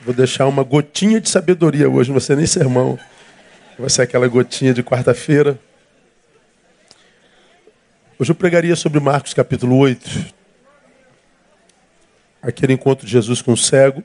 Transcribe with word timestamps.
Vou 0.00 0.14
deixar 0.14 0.46
uma 0.46 0.62
gotinha 0.62 1.20
de 1.20 1.28
sabedoria 1.28 1.90
hoje, 1.90 2.08
não 2.08 2.14
vai 2.14 2.20
ser 2.20 2.36
nem 2.36 2.46
sermão. 2.46 2.96
Vai 3.76 3.90
ser 3.90 4.02
aquela 4.02 4.28
gotinha 4.28 4.72
de 4.72 4.80
quarta-feira. 4.80 5.58
Hoje 8.16 8.30
eu 8.30 8.34
pregaria 8.34 8.76
sobre 8.76 9.00
Marcos 9.00 9.34
capítulo 9.34 9.76
8. 9.76 10.34
Aquele 12.40 12.74
encontro 12.74 13.04
de 13.04 13.10
Jesus 13.10 13.42
com 13.42 13.52
o 13.52 13.56
cego, 13.56 14.04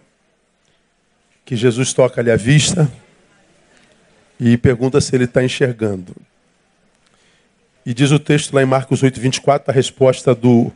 que 1.46 1.56
Jesus 1.56 1.94
toca 1.94 2.20
ali 2.20 2.32
à 2.32 2.36
vista 2.36 2.92
e 4.40 4.58
pergunta 4.58 5.00
se 5.00 5.16
ele 5.16 5.26
está 5.26 5.44
enxergando. 5.44 6.16
E 7.86 7.94
diz 7.94 8.10
o 8.12 8.18
texto 8.18 8.54
lá 8.54 8.64
em 8.64 8.66
Marcos 8.66 9.04
8, 9.04 9.20
24, 9.20 9.70
a 9.70 9.74
resposta 9.74 10.34
do 10.34 10.72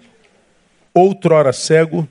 outrora 0.94 1.52
cego, 1.52 2.08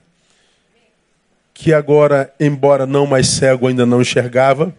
que 1.59 1.73
agora, 1.73 2.31
embora 2.39 2.85
não 2.85 3.07
mais 3.07 3.29
cego, 3.29 3.67
ainda 3.67 3.87
não 3.87 4.03
enxergava. 4.03 4.75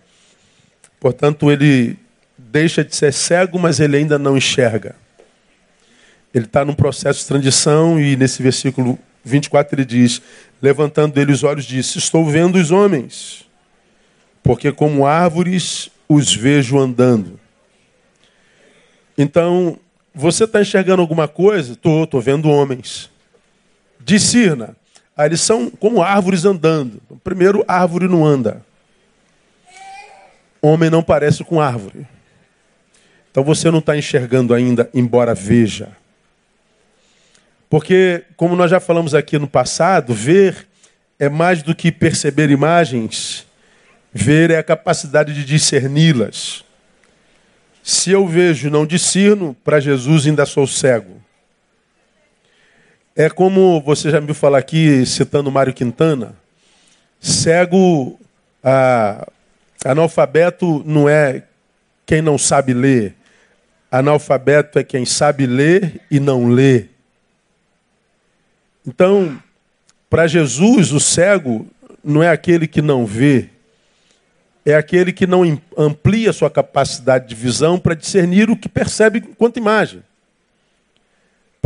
Portanto, 0.99 1.51
ele 1.51 1.97
deixa 2.37 2.83
de 2.83 2.95
ser 2.95 3.11
cego, 3.11 3.57
mas 3.57 3.79
ele 3.79 3.97
ainda 3.97 4.19
não 4.19 4.37
enxerga. 4.37 4.95
Ele 6.31 6.45
está 6.45 6.63
num 6.63 6.75
processo 6.75 7.21
de 7.21 7.25
transição 7.25 7.99
e 7.99 8.15
nesse 8.15 8.43
versículo 8.43 8.97
24 9.25 9.73
ele 9.75 9.85
diz: 9.85 10.21
Levantando 10.61 11.19
ele 11.19 11.31
os 11.31 11.43
olhos, 11.43 11.65
disse: 11.65 11.97
Estou 11.97 12.23
vendo 12.29 12.57
os 12.57 12.69
homens, 12.69 13.43
porque 14.43 14.71
como 14.71 15.07
árvores 15.07 15.89
os 16.07 16.35
vejo 16.35 16.77
andando. 16.77 17.39
Então, 19.17 19.79
você 20.13 20.43
está 20.43 20.61
enxergando 20.61 21.01
alguma 21.01 21.27
coisa? 21.27 21.73
Estou, 21.73 22.03
estou 22.03 22.21
vendo 22.21 22.47
homens. 22.51 23.09
Discirna. 23.99 24.75
Ah, 25.17 25.25
eles 25.25 25.41
são 25.41 25.71
como 25.71 26.03
árvores 26.03 26.45
andando. 26.45 27.01
Primeiro, 27.23 27.65
árvore 27.67 28.07
não 28.07 28.23
anda. 28.23 28.63
Homem 30.61 30.91
não 30.91 31.01
parece 31.01 31.43
com 31.43 31.59
árvore. 31.59 32.05
Então 33.31 33.43
você 33.43 33.71
não 33.71 33.79
está 33.79 33.97
enxergando 33.97 34.53
ainda, 34.53 34.89
embora 34.93 35.33
veja. 35.33 35.89
Porque, 37.69 38.23
como 38.35 38.55
nós 38.55 38.69
já 38.69 38.79
falamos 38.79 39.15
aqui 39.15 39.39
no 39.39 39.47
passado, 39.47 40.13
ver 40.13 40.67
é 41.19 41.27
mais 41.27 41.63
do 41.63 41.73
que 41.73 41.91
perceber 41.91 42.51
imagens, 42.51 43.45
ver 44.13 44.51
é 44.51 44.57
a 44.57 44.63
capacidade 44.63 45.33
de 45.33 45.43
discerni-las. 45.43 46.63
Se 47.83 48.11
eu 48.11 48.27
vejo 48.27 48.67
e 48.67 48.71
não 48.71 48.85
discerno, 48.85 49.55
para 49.63 49.79
Jesus 49.79 50.27
ainda 50.27 50.45
sou 50.45 50.67
cego. 50.67 51.16
É 53.19 53.31
como 53.31 53.81
você 53.81 54.11
já 54.11 54.21
me 54.21 54.27
viu 54.27 54.35
falar 54.35 54.59
aqui, 54.59 55.03
citando 55.03 55.51
Mário 55.51 55.73
Quintana, 55.73 56.35
cego, 57.19 58.19
ah, 58.63 59.27
analfabeto 59.83 60.83
não 60.85 61.09
é 61.09 61.41
quem 62.05 62.21
não 62.21 62.37
sabe 62.37 62.75
ler. 62.75 63.15
Analfabeto 63.89 64.77
é 64.77 64.83
quem 64.83 65.03
sabe 65.03 65.47
ler 65.47 65.99
e 66.11 66.19
não 66.19 66.47
lê. 66.47 66.89
Então, 68.85 69.41
para 70.07 70.27
Jesus, 70.27 70.91
o 70.91 70.99
cego 70.99 71.65
não 72.03 72.21
é 72.21 72.29
aquele 72.29 72.67
que 72.67 72.83
não 72.83 73.03
vê, 73.03 73.49
é 74.63 74.75
aquele 74.75 75.11
que 75.11 75.25
não 75.25 75.59
amplia 75.75 76.31
sua 76.31 76.51
capacidade 76.51 77.27
de 77.27 77.33
visão 77.33 77.79
para 77.79 77.95
discernir 77.95 78.51
o 78.51 78.55
que 78.55 78.69
percebe 78.69 79.23
enquanto 79.27 79.57
imagem. 79.57 80.03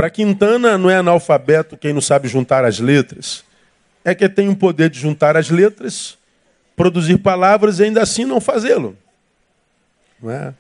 Para 0.01 0.09
Quintana, 0.09 0.79
não 0.79 0.89
é 0.89 0.95
analfabeto 0.95 1.77
quem 1.77 1.93
não 1.93 2.01
sabe 2.01 2.27
juntar 2.27 2.65
as 2.65 2.79
letras. 2.79 3.43
É 4.03 4.15
que 4.15 4.27
tem 4.27 4.49
o 4.49 4.55
poder 4.55 4.89
de 4.89 4.99
juntar 4.99 5.37
as 5.37 5.51
letras, 5.51 6.17
produzir 6.75 7.19
palavras 7.19 7.77
e 7.77 7.83
ainda 7.83 8.01
assim 8.01 8.25
não 8.25 8.41
fazê-lo. 8.41 8.97
Não 10.19 10.31
é? 10.31 10.55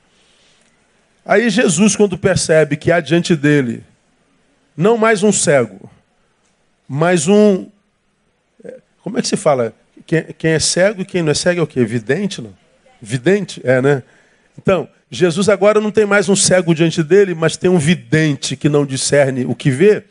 Aí 1.25 1.49
Jesus, 1.49 1.95
quando 1.95 2.19
percebe 2.19 2.77
que 2.77 2.91
há 2.91 2.99
diante 2.99 3.35
dele 3.35 3.83
não 4.77 4.95
mais 4.95 5.23
um 5.23 5.31
cego, 5.31 5.89
mas 6.87 7.27
um. 7.27 7.67
É, 8.63 8.75
como 9.01 9.17
é 9.17 9.23
que 9.23 9.27
se 9.27 9.37
fala? 9.37 9.73
Quem, 10.05 10.51
é 10.51 10.59
cego 10.59 11.01
e 11.01 11.05
quem 11.05 11.23
não 11.23 11.31
é 11.31 11.33
cego 11.33 11.61
é 11.61 11.63
o 11.63 11.67
quê? 11.67 11.83
Vidente? 11.83 12.43
Não? 12.43 12.53
Vidente? 13.01 13.59
É, 13.63 13.81
né? 13.81 14.03
Então, 14.57 14.87
Jesus 15.09 15.49
agora 15.49 15.81
não 15.81 15.91
tem 15.91 16.05
mais 16.05 16.29
um 16.29 16.35
cego 16.35 16.73
diante 16.73 17.03
dele, 17.03 17.33
mas 17.35 17.57
tem 17.57 17.69
um 17.69 17.77
vidente 17.77 18.55
que 18.55 18.69
não 18.69 18.85
discerne 18.85 19.45
o 19.45 19.53
que 19.53 19.69
vê. 19.69 20.03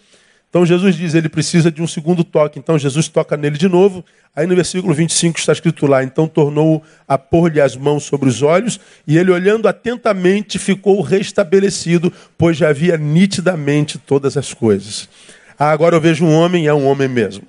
Então 0.50 0.66
Jesus 0.66 0.96
diz, 0.96 1.14
ele 1.14 1.28
precisa 1.28 1.70
de 1.70 1.80
um 1.80 1.86
segundo 1.86 2.24
toque. 2.24 2.58
Então 2.58 2.76
Jesus 2.76 3.06
toca 3.06 3.36
nele 3.36 3.56
de 3.56 3.68
novo. 3.68 4.04
Aí 4.34 4.46
no 4.46 4.54
versículo 4.54 4.92
25 4.92 5.38
está 5.38 5.52
escrito 5.52 5.86
lá: 5.86 6.02
Então 6.02 6.26
tornou 6.26 6.82
a 7.06 7.16
pôr-lhe 7.16 7.60
as 7.60 7.76
mãos 7.76 8.02
sobre 8.02 8.28
os 8.28 8.42
olhos, 8.42 8.80
e 9.06 9.16
ele, 9.16 9.30
olhando 9.30 9.68
atentamente, 9.68 10.58
ficou 10.58 11.00
restabelecido, 11.00 12.12
pois 12.36 12.56
já 12.56 12.72
via 12.72 12.96
nitidamente 12.96 13.96
todas 13.96 14.36
as 14.36 14.52
coisas. 14.52 15.08
Ah, 15.56 15.70
agora 15.70 15.94
eu 15.94 16.00
vejo 16.00 16.24
um 16.24 16.34
homem 16.34 16.66
é 16.66 16.74
um 16.74 16.86
homem 16.86 17.08
mesmo. 17.08 17.46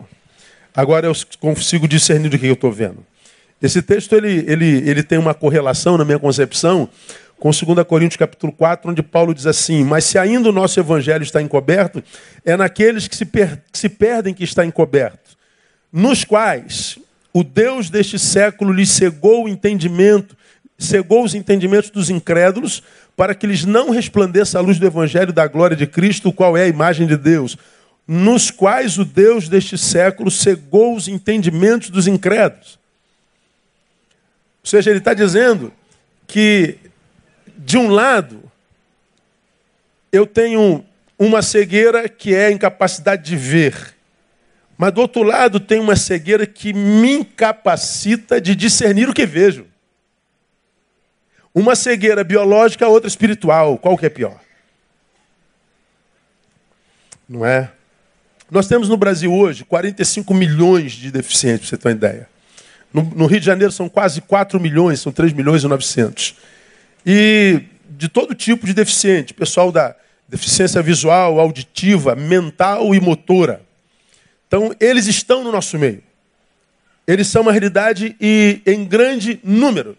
Agora 0.73 1.07
eu 1.07 1.13
consigo 1.39 1.87
discernir 1.87 2.29
do 2.29 2.37
que 2.37 2.45
eu 2.45 2.53
estou 2.53 2.71
vendo. 2.71 3.03
Esse 3.61 3.81
texto 3.81 4.15
ele, 4.15 4.43
ele, 4.47 4.89
ele 4.89 5.03
tem 5.03 5.19
uma 5.19 5.33
correlação, 5.33 5.97
na 5.97 6.03
minha 6.03 6.17
concepção, 6.17 6.89
com 7.39 7.49
2 7.49 7.85
Coríntios 7.87 8.17
capítulo 8.17 8.51
4, 8.51 8.89
onde 8.89 9.03
Paulo 9.03 9.33
diz 9.33 9.45
assim: 9.45 9.83
Mas 9.83 10.05
se 10.05 10.17
ainda 10.17 10.49
o 10.49 10.51
nosso 10.51 10.79
evangelho 10.79 11.23
está 11.23 11.41
encoberto, 11.41 12.03
é 12.43 12.57
naqueles 12.57 13.07
que 13.07 13.15
se, 13.15 13.25
per 13.25 13.61
que 13.71 13.77
se 13.77 13.89
perdem 13.89 14.33
que 14.33 14.43
está 14.43 14.65
encoberto, 14.65 15.37
nos 15.91 16.23
quais 16.23 16.97
o 17.33 17.43
Deus 17.43 17.89
deste 17.89 18.17
século 18.17 18.73
lhes 18.73 18.89
cegou 18.89 19.45
o 19.45 19.49
entendimento, 19.49 20.35
cegou 20.77 21.23
os 21.23 21.35
entendimentos 21.35 21.91
dos 21.91 22.09
incrédulos, 22.09 22.81
para 23.15 23.35
que 23.35 23.45
lhes 23.45 23.63
não 23.63 23.91
resplandeça 23.91 24.57
a 24.57 24.61
luz 24.61 24.79
do 24.79 24.87
evangelho 24.87 25.31
da 25.31 25.45
glória 25.47 25.77
de 25.77 25.85
Cristo, 25.85 26.29
o 26.29 26.33
qual 26.33 26.57
é 26.57 26.63
a 26.63 26.67
imagem 26.67 27.05
de 27.05 27.15
Deus, 27.15 27.57
nos 28.07 28.49
quais 28.49 28.97
o 28.97 29.05
Deus 29.05 29.47
deste 29.47 29.77
século 29.77 30.31
cegou 30.31 30.95
os 30.95 31.07
entendimentos 31.07 31.91
dos 31.91 32.07
incrédulos. 32.07 32.80
Ou 34.63 34.69
seja, 34.69 34.89
ele 34.89 34.99
está 34.99 35.13
dizendo 35.13 35.73
que 36.27 36.77
de 37.57 37.77
um 37.77 37.89
lado, 37.89 38.51
eu 40.11 40.25
tenho 40.25 40.83
uma 41.17 41.41
cegueira 41.41 42.09
que 42.09 42.33
é 42.33 42.47
a 42.47 42.51
incapacidade 42.51 43.23
de 43.23 43.35
ver. 43.35 43.95
Mas 44.77 44.91
do 44.93 45.01
outro 45.01 45.21
lado, 45.21 45.59
tem 45.59 45.79
uma 45.79 45.95
cegueira 45.95 46.47
que 46.47 46.73
me 46.73 47.13
incapacita 47.17 48.41
de 48.41 48.55
discernir 48.55 49.07
o 49.07 49.13
que 49.13 49.27
vejo. 49.27 49.67
Uma 51.53 51.75
cegueira 51.75 52.23
biológica, 52.23 52.87
outra 52.87 53.07
espiritual. 53.07 53.77
Qual 53.77 53.97
que 53.97 54.05
é 54.05 54.09
pior? 54.09 54.39
Não 57.29 57.45
é? 57.45 57.71
Nós 58.49 58.67
temos 58.67 58.89
no 58.89 58.97
Brasil 58.97 59.31
hoje 59.31 59.63
45 59.63 60.33
milhões 60.33 60.93
de 60.93 61.11
deficientes, 61.11 61.69
para 61.69 61.77
você 61.77 61.81
ter 61.81 61.87
uma 61.89 61.95
ideia. 61.95 62.30
No, 62.93 63.03
no, 63.03 63.25
Rio 63.25 63.39
de 63.39 63.45
Janeiro 63.45 63.71
são 63.71 63.87
quase 63.87 64.21
4 64.21 64.59
milhões, 64.59 64.99
são 64.99 65.11
3 65.11 65.33
milhões 65.33 65.63
e 65.63 65.67
900 65.67 66.35
e 67.05 67.63
de 67.89 68.07
todo 68.07 68.33
tipo 68.33 68.65
de 68.65 68.73
deficiente, 68.73 69.33
pessoal 69.33 69.71
da 69.71 69.95
deficiência 70.27 70.81
visual, 70.81 71.39
auditiva, 71.39 72.15
mental 72.15 72.95
e 72.95 72.99
motora. 72.99 73.61
Então, 74.47 74.73
eles 74.79 75.07
estão 75.07 75.43
no 75.43 75.51
nosso 75.51 75.77
meio. 75.77 76.03
Eles 77.07 77.27
são 77.27 77.41
uma 77.41 77.51
realidade 77.51 78.15
e 78.19 78.61
em 78.65 78.85
grande 78.85 79.39
número. 79.43 79.97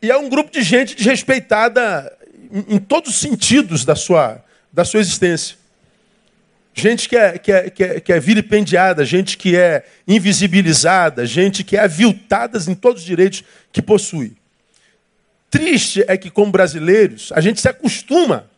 E 0.00 0.10
é 0.10 0.16
um 0.16 0.28
grupo 0.28 0.50
de 0.50 0.62
gente 0.62 0.94
desrespeitada 0.94 2.10
em, 2.50 2.76
em 2.76 2.78
todos 2.78 3.10
os 3.10 3.16
sentidos 3.20 3.84
da 3.84 3.94
sua, 3.94 4.42
da 4.72 4.84
sua 4.84 5.00
existência. 5.00 5.56
Gente 6.74 7.08
que 7.08 7.16
é, 7.16 7.38
que, 7.38 7.52
é, 7.52 7.70
que, 7.70 7.84
é, 7.84 8.00
que 8.00 8.12
é 8.12 8.18
vilipendiada, 8.18 9.04
gente 9.04 9.38
que 9.38 9.56
é 9.56 9.84
invisibilizada, 10.08 11.24
gente 11.24 11.62
que 11.62 11.76
é 11.76 11.80
aviltada 11.80 12.58
em 12.68 12.74
todos 12.74 13.02
os 13.02 13.06
direitos 13.06 13.44
que 13.72 13.80
possui 13.80 14.36
triste 15.54 16.04
é 16.08 16.16
que, 16.16 16.30
como 16.30 16.50
brasileiros, 16.50 17.30
a 17.32 17.40
gente 17.40 17.60
se 17.60 17.68
acostuma 17.68 18.50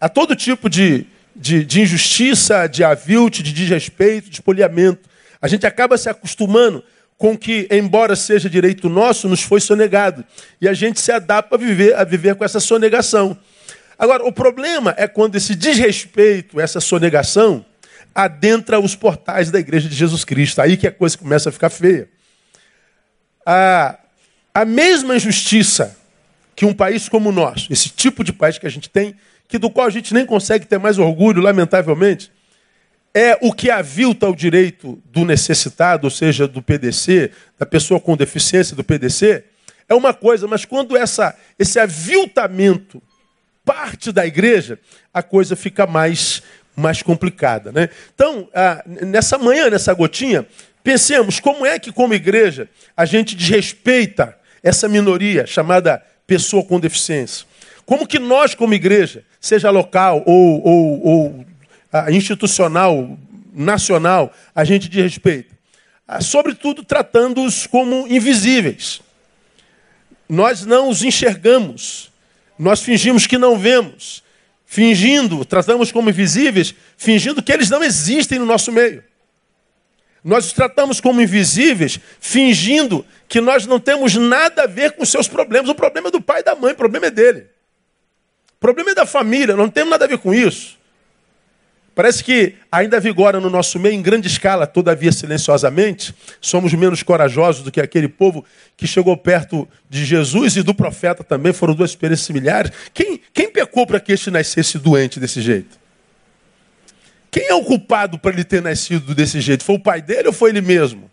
a 0.00 0.08
todo 0.08 0.36
tipo 0.36 0.70
de, 0.70 1.04
de, 1.34 1.64
de 1.64 1.80
injustiça, 1.80 2.68
de 2.68 2.84
avilte, 2.84 3.42
de 3.42 3.52
desrespeito, 3.52 4.30
de 4.30 4.40
poliamento. 4.40 5.10
A 5.40 5.48
gente 5.48 5.66
acaba 5.66 5.98
se 5.98 6.08
acostumando 6.08 6.84
com 7.18 7.36
que, 7.36 7.66
embora 7.68 8.14
seja 8.14 8.48
direito 8.48 8.88
nosso, 8.88 9.28
nos 9.28 9.42
foi 9.42 9.60
sonegado. 9.60 10.24
E 10.60 10.68
a 10.68 10.72
gente 10.72 11.00
se 11.00 11.10
adapta 11.10 11.56
a 11.56 11.58
viver, 11.58 11.96
a 11.96 12.04
viver 12.04 12.36
com 12.36 12.44
essa 12.44 12.60
sonegação. 12.60 13.36
Agora, 14.02 14.24
o 14.24 14.32
problema 14.32 14.92
é 14.98 15.06
quando 15.06 15.36
esse 15.36 15.54
desrespeito, 15.54 16.60
essa 16.60 16.80
sonegação, 16.80 17.64
adentra 18.12 18.80
os 18.80 18.96
portais 18.96 19.48
da 19.48 19.60
igreja 19.60 19.88
de 19.88 19.94
Jesus 19.94 20.24
Cristo. 20.24 20.60
Aí 20.60 20.76
que 20.76 20.88
a 20.88 20.90
coisa 20.90 21.16
começa 21.16 21.50
a 21.50 21.52
ficar 21.52 21.70
feia. 21.70 22.08
Ah, 23.46 23.96
a 24.52 24.64
mesma 24.64 25.14
injustiça 25.14 25.96
que 26.56 26.64
um 26.64 26.74
país 26.74 27.08
como 27.08 27.28
o 27.28 27.32
nosso, 27.32 27.72
esse 27.72 27.90
tipo 27.90 28.24
de 28.24 28.32
país 28.32 28.58
que 28.58 28.66
a 28.66 28.68
gente 28.68 28.90
tem, 28.90 29.14
que 29.46 29.56
do 29.56 29.70
qual 29.70 29.86
a 29.86 29.90
gente 29.90 30.12
nem 30.12 30.26
consegue 30.26 30.66
ter 30.66 30.80
mais 30.80 30.98
orgulho, 30.98 31.40
lamentavelmente, 31.40 32.32
é 33.14 33.38
o 33.40 33.52
que 33.52 33.70
avilta 33.70 34.28
o 34.28 34.34
direito 34.34 35.00
do 35.12 35.24
necessitado, 35.24 36.08
ou 36.08 36.10
seja, 36.10 36.48
do 36.48 36.60
PDC, 36.60 37.30
da 37.56 37.64
pessoa 37.64 38.00
com 38.00 38.16
deficiência 38.16 38.74
do 38.74 38.82
PDC, 38.82 39.44
é 39.88 39.94
uma 39.94 40.12
coisa, 40.12 40.48
mas 40.48 40.64
quando 40.64 40.96
essa, 40.96 41.36
esse 41.56 41.78
aviltamento 41.78 43.00
parte 43.64 44.12
da 44.12 44.26
igreja, 44.26 44.78
a 45.12 45.22
coisa 45.22 45.54
fica 45.56 45.86
mais, 45.86 46.42
mais 46.76 47.02
complicada. 47.02 47.72
Né? 47.72 47.88
Então, 48.14 48.48
ah, 48.54 48.82
nessa 48.86 49.38
manhã, 49.38 49.70
nessa 49.70 49.92
gotinha, 49.94 50.46
pensemos 50.82 51.40
como 51.40 51.64
é 51.64 51.78
que, 51.78 51.92
como 51.92 52.14
igreja, 52.14 52.68
a 52.96 53.04
gente 53.04 53.36
desrespeita 53.36 54.36
essa 54.62 54.88
minoria 54.88 55.46
chamada 55.46 56.02
pessoa 56.26 56.64
com 56.64 56.78
deficiência. 56.78 57.46
Como 57.84 58.06
que 58.06 58.18
nós, 58.18 58.54
como 58.54 58.74
igreja, 58.74 59.24
seja 59.40 59.70
local 59.70 60.22
ou, 60.24 60.66
ou, 60.66 61.06
ou 61.06 61.46
institucional, 62.10 63.18
nacional, 63.52 64.32
a 64.54 64.64
gente 64.64 64.88
de 64.88 65.02
respeito. 65.02 65.54
Ah, 66.06 66.20
sobretudo 66.20 66.84
tratando-os 66.84 67.66
como 67.66 68.06
invisíveis. 68.06 69.00
Nós 70.28 70.64
não 70.64 70.88
os 70.88 71.02
enxergamos, 71.02 72.11
nós 72.62 72.80
fingimos 72.80 73.26
que 73.26 73.36
não 73.36 73.58
vemos, 73.58 74.22
fingindo, 74.64 75.44
tratamos 75.44 75.90
como 75.90 76.10
invisíveis, 76.10 76.72
fingindo 76.96 77.42
que 77.42 77.52
eles 77.52 77.68
não 77.68 77.82
existem 77.82 78.38
no 78.38 78.46
nosso 78.46 78.70
meio. 78.70 79.02
Nós 80.22 80.46
os 80.46 80.52
tratamos 80.52 81.00
como 81.00 81.20
invisíveis, 81.20 81.98
fingindo 82.20 83.04
que 83.28 83.40
nós 83.40 83.66
não 83.66 83.80
temos 83.80 84.14
nada 84.14 84.62
a 84.62 84.66
ver 84.68 84.92
com 84.92 85.04
seus 85.04 85.26
problemas. 85.26 85.68
O 85.68 85.74
problema 85.74 86.06
é 86.06 86.10
do 86.12 86.20
pai 86.20 86.38
e 86.38 86.44
da 86.44 86.54
mãe, 86.54 86.72
o 86.72 86.76
problema 86.76 87.06
é 87.06 87.10
dele. 87.10 87.48
O 88.52 88.60
problema 88.60 88.92
é 88.92 88.94
da 88.94 89.06
família, 89.06 89.56
não 89.56 89.68
temos 89.68 89.90
nada 89.90 90.04
a 90.04 90.08
ver 90.08 90.18
com 90.18 90.32
isso. 90.32 90.78
Parece 91.94 92.24
que 92.24 92.54
ainda 92.70 92.98
vigora 92.98 93.38
no 93.38 93.50
nosso 93.50 93.78
meio, 93.78 93.94
em 93.94 94.00
grande 94.00 94.26
escala, 94.26 94.66
todavia 94.66 95.12
silenciosamente, 95.12 96.14
somos 96.40 96.72
menos 96.72 97.02
corajosos 97.02 97.62
do 97.62 97.70
que 97.70 97.80
aquele 97.80 98.08
povo 98.08 98.44
que 98.76 98.86
chegou 98.86 99.14
perto 99.16 99.68
de 99.90 100.04
Jesus 100.04 100.56
e 100.56 100.62
do 100.62 100.74
profeta 100.74 101.22
também, 101.22 101.52
foram 101.52 101.74
duas 101.74 101.90
experiências 101.90 102.26
similares. 102.26 102.72
Quem, 102.94 103.20
quem 103.34 103.50
pecou 103.50 103.86
para 103.86 104.00
que 104.00 104.12
este 104.12 104.30
nascesse 104.30 104.78
doente 104.78 105.20
desse 105.20 105.42
jeito? 105.42 105.78
Quem 107.30 107.48
é 107.48 107.54
o 107.54 107.64
culpado 107.64 108.18
para 108.18 108.32
ele 108.32 108.44
ter 108.44 108.62
nascido 108.62 109.14
desse 109.14 109.40
jeito? 109.40 109.62
Foi 109.62 109.74
o 109.74 109.80
pai 109.80 110.00
dele 110.00 110.28
ou 110.28 110.34
foi 110.34 110.50
ele 110.50 110.62
mesmo? 110.62 111.10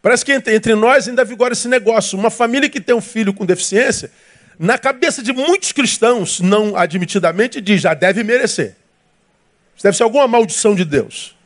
Parece 0.00 0.24
que 0.24 0.32
entre, 0.32 0.54
entre 0.54 0.74
nós 0.76 1.08
ainda 1.08 1.24
vigora 1.24 1.52
esse 1.52 1.66
negócio. 1.66 2.16
Uma 2.16 2.30
família 2.30 2.68
que 2.68 2.80
tem 2.80 2.94
um 2.94 3.00
filho 3.00 3.34
com 3.34 3.44
deficiência, 3.44 4.10
na 4.56 4.78
cabeça 4.78 5.22
de 5.22 5.32
muitos 5.32 5.72
cristãos, 5.72 6.40
não 6.40 6.76
admitidamente, 6.76 7.60
diz, 7.60 7.80
já 7.80 7.92
deve 7.92 8.22
merecer. 8.22 8.76
Isso 9.76 9.82
deve 9.82 9.96
ser 9.96 10.02
alguma 10.02 10.26
maldição 10.26 10.74
de 10.74 10.84
Deus. 10.84 11.36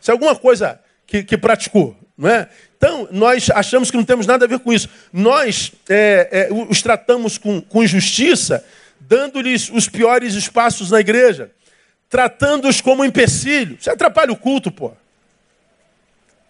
Isso 0.00 0.10
é 0.10 0.12
alguma 0.12 0.34
coisa 0.34 0.80
que, 1.06 1.22
que 1.22 1.36
praticou. 1.36 1.96
Não 2.16 2.28
é? 2.28 2.48
Então, 2.76 3.08
nós 3.10 3.50
achamos 3.50 3.90
que 3.90 3.96
não 3.96 4.04
temos 4.04 4.26
nada 4.26 4.44
a 4.44 4.48
ver 4.48 4.58
com 4.58 4.72
isso. 4.72 4.88
Nós 5.12 5.72
é, 5.88 6.28
é, 6.30 6.48
os 6.52 6.80
tratamos 6.80 7.38
com, 7.38 7.60
com 7.60 7.82
injustiça, 7.82 8.64
dando-lhes 9.00 9.70
os 9.70 9.88
piores 9.88 10.34
espaços 10.34 10.90
na 10.90 11.00
igreja, 11.00 11.50
tratando-os 12.08 12.80
como 12.80 13.04
empecilho. 13.04 13.76
Você 13.80 13.90
atrapalha 13.90 14.32
o 14.32 14.36
culto, 14.36 14.70
pô. 14.70 14.92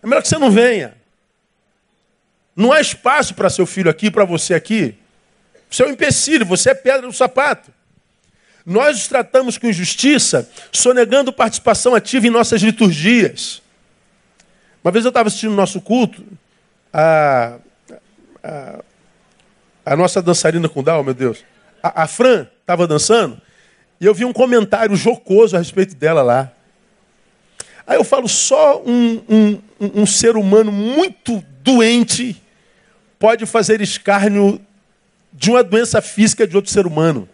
É 0.02 0.06
melhor 0.06 0.22
que 0.22 0.28
você 0.28 0.38
não 0.38 0.50
venha. 0.50 0.94
Não 2.54 2.72
há 2.72 2.80
espaço 2.80 3.34
para 3.34 3.50
seu 3.50 3.66
filho 3.66 3.90
aqui, 3.90 4.10
para 4.10 4.24
você 4.24 4.54
aqui. 4.54 4.96
Você 5.68 5.82
é 5.82 5.86
um 5.86 5.90
empecilho, 5.90 6.46
você 6.46 6.70
é 6.70 6.74
pedra 6.74 7.06
no 7.06 7.12
sapato. 7.12 7.72
Nós 8.64 8.96
os 8.96 9.08
tratamos 9.08 9.58
com 9.58 9.68
injustiça, 9.68 10.48
sonegando 10.72 11.32
participação 11.32 11.94
ativa 11.94 12.26
em 12.26 12.30
nossas 12.30 12.62
liturgias. 12.62 13.60
Uma 14.82 14.90
vez 14.90 15.04
eu 15.04 15.10
estava 15.10 15.28
assistindo 15.28 15.52
o 15.52 15.56
nosso 15.56 15.80
culto, 15.80 16.24
a, 16.92 17.58
a, 18.42 18.80
a, 19.84 19.96
nossa 19.96 20.22
dançarina 20.22 20.68
com 20.68 20.82
Dal, 20.82 21.04
meu 21.04 21.14
Deus, 21.14 21.44
a, 21.82 22.04
a 22.04 22.06
Fran 22.06 22.46
estava 22.60 22.86
dançando, 22.86 23.40
e 24.00 24.06
eu 24.06 24.14
vi 24.14 24.24
um 24.24 24.32
comentário 24.32 24.96
jocoso 24.96 25.56
a 25.56 25.58
respeito 25.58 25.94
dela 25.94 26.22
lá. 26.22 26.52
Aí 27.86 27.96
eu 27.96 28.04
falo, 28.04 28.28
só 28.28 28.82
um, 28.82 29.22
um, 29.28 29.62
um 29.80 30.06
ser 30.06 30.36
humano 30.36 30.72
muito 30.72 31.44
doente 31.62 32.40
pode 33.18 33.44
fazer 33.46 33.80
escárnio 33.80 34.60
de 35.32 35.50
uma 35.50 35.62
doença 35.62 36.00
física 36.00 36.46
de 36.46 36.56
outro 36.56 36.70
ser 36.70 36.86
humano. 36.86 37.28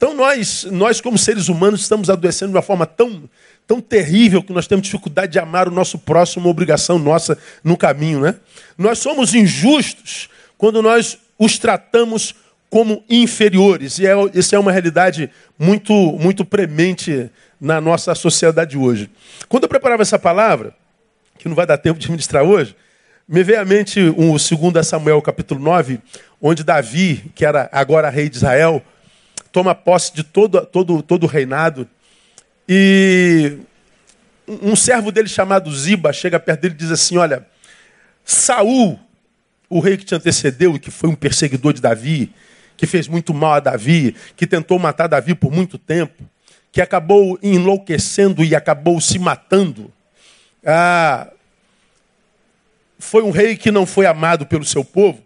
Então 0.00 0.14
nós, 0.14 0.64
nós 0.70 0.98
como 0.98 1.18
seres 1.18 1.50
humanos, 1.50 1.82
estamos 1.82 2.08
adoecendo 2.08 2.52
de 2.52 2.56
uma 2.56 2.62
forma 2.62 2.86
tão, 2.86 3.28
tão 3.66 3.82
terrível 3.82 4.42
que 4.42 4.50
nós 4.50 4.66
temos 4.66 4.86
dificuldade 4.86 5.32
de 5.32 5.38
amar 5.38 5.68
o 5.68 5.70
nosso 5.70 5.98
próximo, 5.98 6.46
uma 6.46 6.50
obrigação 6.50 6.98
nossa 6.98 7.36
no 7.62 7.76
caminho, 7.76 8.20
né? 8.20 8.36
Nós 8.78 8.98
somos 8.98 9.34
injustos 9.34 10.30
quando 10.56 10.80
nós 10.80 11.18
os 11.38 11.58
tratamos 11.58 12.34
como 12.70 13.04
inferiores. 13.10 13.98
E 13.98 14.06
é, 14.06 14.12
isso 14.32 14.54
é 14.54 14.58
uma 14.58 14.72
realidade 14.72 15.28
muito, 15.58 15.92
muito 15.92 16.46
premente 16.46 17.28
na 17.60 17.78
nossa 17.78 18.14
sociedade 18.14 18.78
hoje. 18.78 19.10
Quando 19.50 19.64
eu 19.64 19.68
preparava 19.68 20.00
essa 20.00 20.18
palavra, 20.18 20.74
que 21.38 21.46
não 21.46 21.54
vai 21.54 21.66
dar 21.66 21.76
tempo 21.76 22.00
de 22.00 22.10
ministrar 22.10 22.42
hoje, 22.42 22.74
me 23.28 23.42
veio 23.42 23.60
à 23.60 23.66
mente 23.66 24.00
o 24.00 24.32
um, 24.32 24.70
2 24.72 24.86
Samuel 24.86 25.20
capítulo 25.20 25.60
9, 25.60 26.00
onde 26.40 26.64
Davi, 26.64 27.30
que 27.34 27.44
era 27.44 27.68
agora 27.70 28.08
rei 28.08 28.30
de 28.30 28.36
Israel, 28.36 28.82
toma 29.52 29.74
posse 29.74 30.14
de 30.14 30.22
todo, 30.22 30.64
todo, 30.66 31.02
todo 31.02 31.24
o 31.24 31.26
reinado. 31.26 31.88
E 32.68 33.58
um 34.46 34.74
servo 34.74 35.12
dele 35.12 35.28
chamado 35.28 35.74
Ziba 35.74 36.12
chega 36.12 36.38
perto 36.38 36.62
dele 36.62 36.74
e 36.74 36.78
diz 36.78 36.90
assim: 36.90 37.16
Olha, 37.16 37.46
Saul, 38.24 38.98
o 39.68 39.80
rei 39.80 39.96
que 39.96 40.04
te 40.04 40.14
antecedeu 40.14 40.76
e 40.76 40.78
que 40.78 40.90
foi 40.90 41.08
um 41.08 41.14
perseguidor 41.14 41.72
de 41.72 41.80
Davi, 41.80 42.32
que 42.76 42.86
fez 42.86 43.06
muito 43.08 43.32
mal 43.34 43.54
a 43.54 43.60
Davi, 43.60 44.14
que 44.36 44.46
tentou 44.46 44.78
matar 44.78 45.06
Davi 45.06 45.34
por 45.34 45.52
muito 45.52 45.78
tempo, 45.78 46.24
que 46.72 46.80
acabou 46.80 47.38
enlouquecendo 47.42 48.44
e 48.44 48.54
acabou 48.54 49.00
se 49.00 49.18
matando. 49.18 49.92
Ah, 50.64 51.28
foi 52.98 53.22
um 53.22 53.30
rei 53.30 53.56
que 53.56 53.70
não 53.70 53.86
foi 53.86 54.06
amado 54.06 54.46
pelo 54.46 54.64
seu 54.64 54.84
povo. 54.84 55.22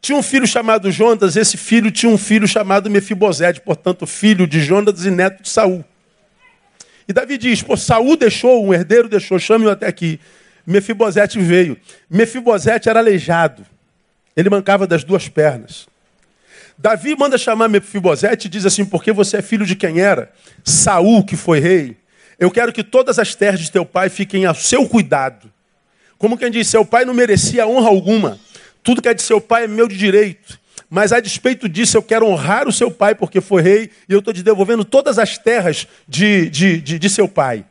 Tinha 0.00 0.16
um 0.16 0.22
filho 0.22 0.46
chamado 0.46 0.90
Jonas, 0.90 1.36
esse 1.36 1.56
filho 1.56 1.90
tinha 1.90 2.10
um 2.10 2.16
filho 2.16 2.48
chamado 2.48 2.88
Mefibosete, 2.88 3.60
portanto, 3.60 4.06
filho 4.06 4.46
de 4.46 4.60
Jonas 4.60 5.04
e 5.04 5.10
neto 5.10 5.42
de 5.42 5.48
Saul. 5.48 5.84
E 7.06 7.12
Davi 7.12 7.36
diz: 7.36 7.62
Pô, 7.62 7.76
Saul 7.76 8.16
deixou, 8.16 8.64
um 8.64 8.72
herdeiro 8.72 9.08
deixou, 9.08 9.38
chame-o 9.38 9.68
até 9.68 9.86
aqui. 9.86 10.18
Mefibosete 10.66 11.38
veio. 11.38 11.76
Mefibosete 12.08 12.88
era 12.88 13.00
aleijado. 13.00 13.66
Ele 14.36 14.48
mancava 14.48 14.86
das 14.86 15.04
duas 15.04 15.28
pernas. 15.28 15.86
Davi 16.78 17.14
manda 17.14 17.36
chamar 17.36 17.68
Mefibosete 17.68 18.46
e 18.46 18.50
diz 18.50 18.64
assim: 18.64 18.86
Porque 18.86 19.12
você 19.12 19.38
é 19.38 19.42
filho 19.42 19.66
de 19.66 19.76
quem 19.76 20.00
era? 20.00 20.32
Saul, 20.64 21.24
que 21.24 21.36
foi 21.36 21.60
rei. 21.60 21.96
Eu 22.38 22.50
quero 22.50 22.72
que 22.72 22.82
todas 22.82 23.18
as 23.18 23.34
terras 23.34 23.60
de 23.60 23.70
teu 23.70 23.84
pai 23.84 24.08
fiquem 24.08 24.46
a 24.46 24.54
seu 24.54 24.88
cuidado. 24.88 25.52
Como 26.16 26.38
quem 26.38 26.50
diz, 26.50 26.68
seu 26.68 26.86
pai 26.86 27.04
não 27.04 27.12
merecia 27.12 27.66
honra 27.66 27.88
alguma. 27.88 28.38
Tudo 28.82 29.02
que 29.02 29.08
é 29.08 29.14
de 29.14 29.22
seu 29.22 29.40
pai 29.40 29.64
é 29.64 29.68
meu 29.68 29.86
de 29.86 29.96
direito. 29.96 30.58
Mas 30.88 31.12
a 31.12 31.20
despeito 31.20 31.68
disso, 31.68 31.96
eu 31.96 32.02
quero 32.02 32.26
honrar 32.26 32.66
o 32.66 32.72
seu 32.72 32.90
pai, 32.90 33.14
porque 33.14 33.40
foi 33.40 33.62
rei, 33.62 33.90
e 34.08 34.12
eu 34.12 34.18
estou 34.18 34.34
te 34.34 34.42
devolvendo 34.42 34.84
todas 34.84 35.18
as 35.18 35.38
terras 35.38 35.86
de, 36.08 36.50
de, 36.50 36.80
de, 36.80 36.98
de 36.98 37.10
seu 37.10 37.28
pai. 37.28 37.64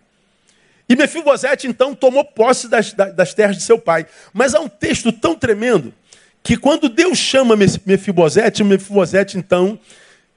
E 0.88 0.96
Mefibosete, 0.96 1.68
então, 1.68 1.94
tomou 1.94 2.24
posse 2.24 2.70
das, 2.70 2.94
das 2.94 3.34
terras 3.34 3.58
de 3.58 3.64
seu 3.64 3.78
pai. 3.78 4.06
Mas 4.34 4.56
há 4.56 4.60
um 4.60 4.70
texto 4.70 5.12
tão 5.12 5.36
tremendo, 5.36 5.94
que 6.42 6.56
quando 6.56 6.88
Deus 6.88 7.18
chama 7.18 7.56
Mefibosete, 7.56 8.64
Mefibosete, 8.64 9.38
então, 9.38 9.78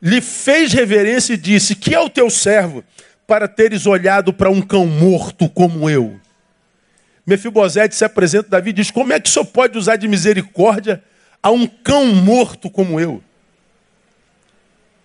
lhe 0.00 0.20
fez 0.20 0.72
reverência 0.72 1.34
e 1.34 1.36
disse, 1.36 1.76
que 1.76 1.94
é 1.94 2.00
o 2.00 2.10
teu 2.10 2.28
servo, 2.28 2.82
para 3.26 3.46
teres 3.46 3.86
olhado 3.86 4.32
para 4.32 4.50
um 4.50 4.60
cão 4.60 4.86
morto 4.86 5.48
como 5.48 5.88
eu. 5.88 6.20
Mefibosete 7.26 7.94
se 7.94 8.04
apresenta 8.04 8.48
a 8.48 8.50
Davi 8.50 8.70
e 8.70 8.72
diz: 8.72 8.90
Como 8.90 9.12
é 9.12 9.20
que 9.20 9.28
o 9.28 9.32
senhor 9.32 9.46
pode 9.46 9.78
usar 9.78 9.96
de 9.96 10.08
misericórdia 10.08 11.02
a 11.42 11.50
um 11.50 11.66
cão 11.66 12.06
morto 12.06 12.68
como 12.68 12.98
eu? 12.98 13.22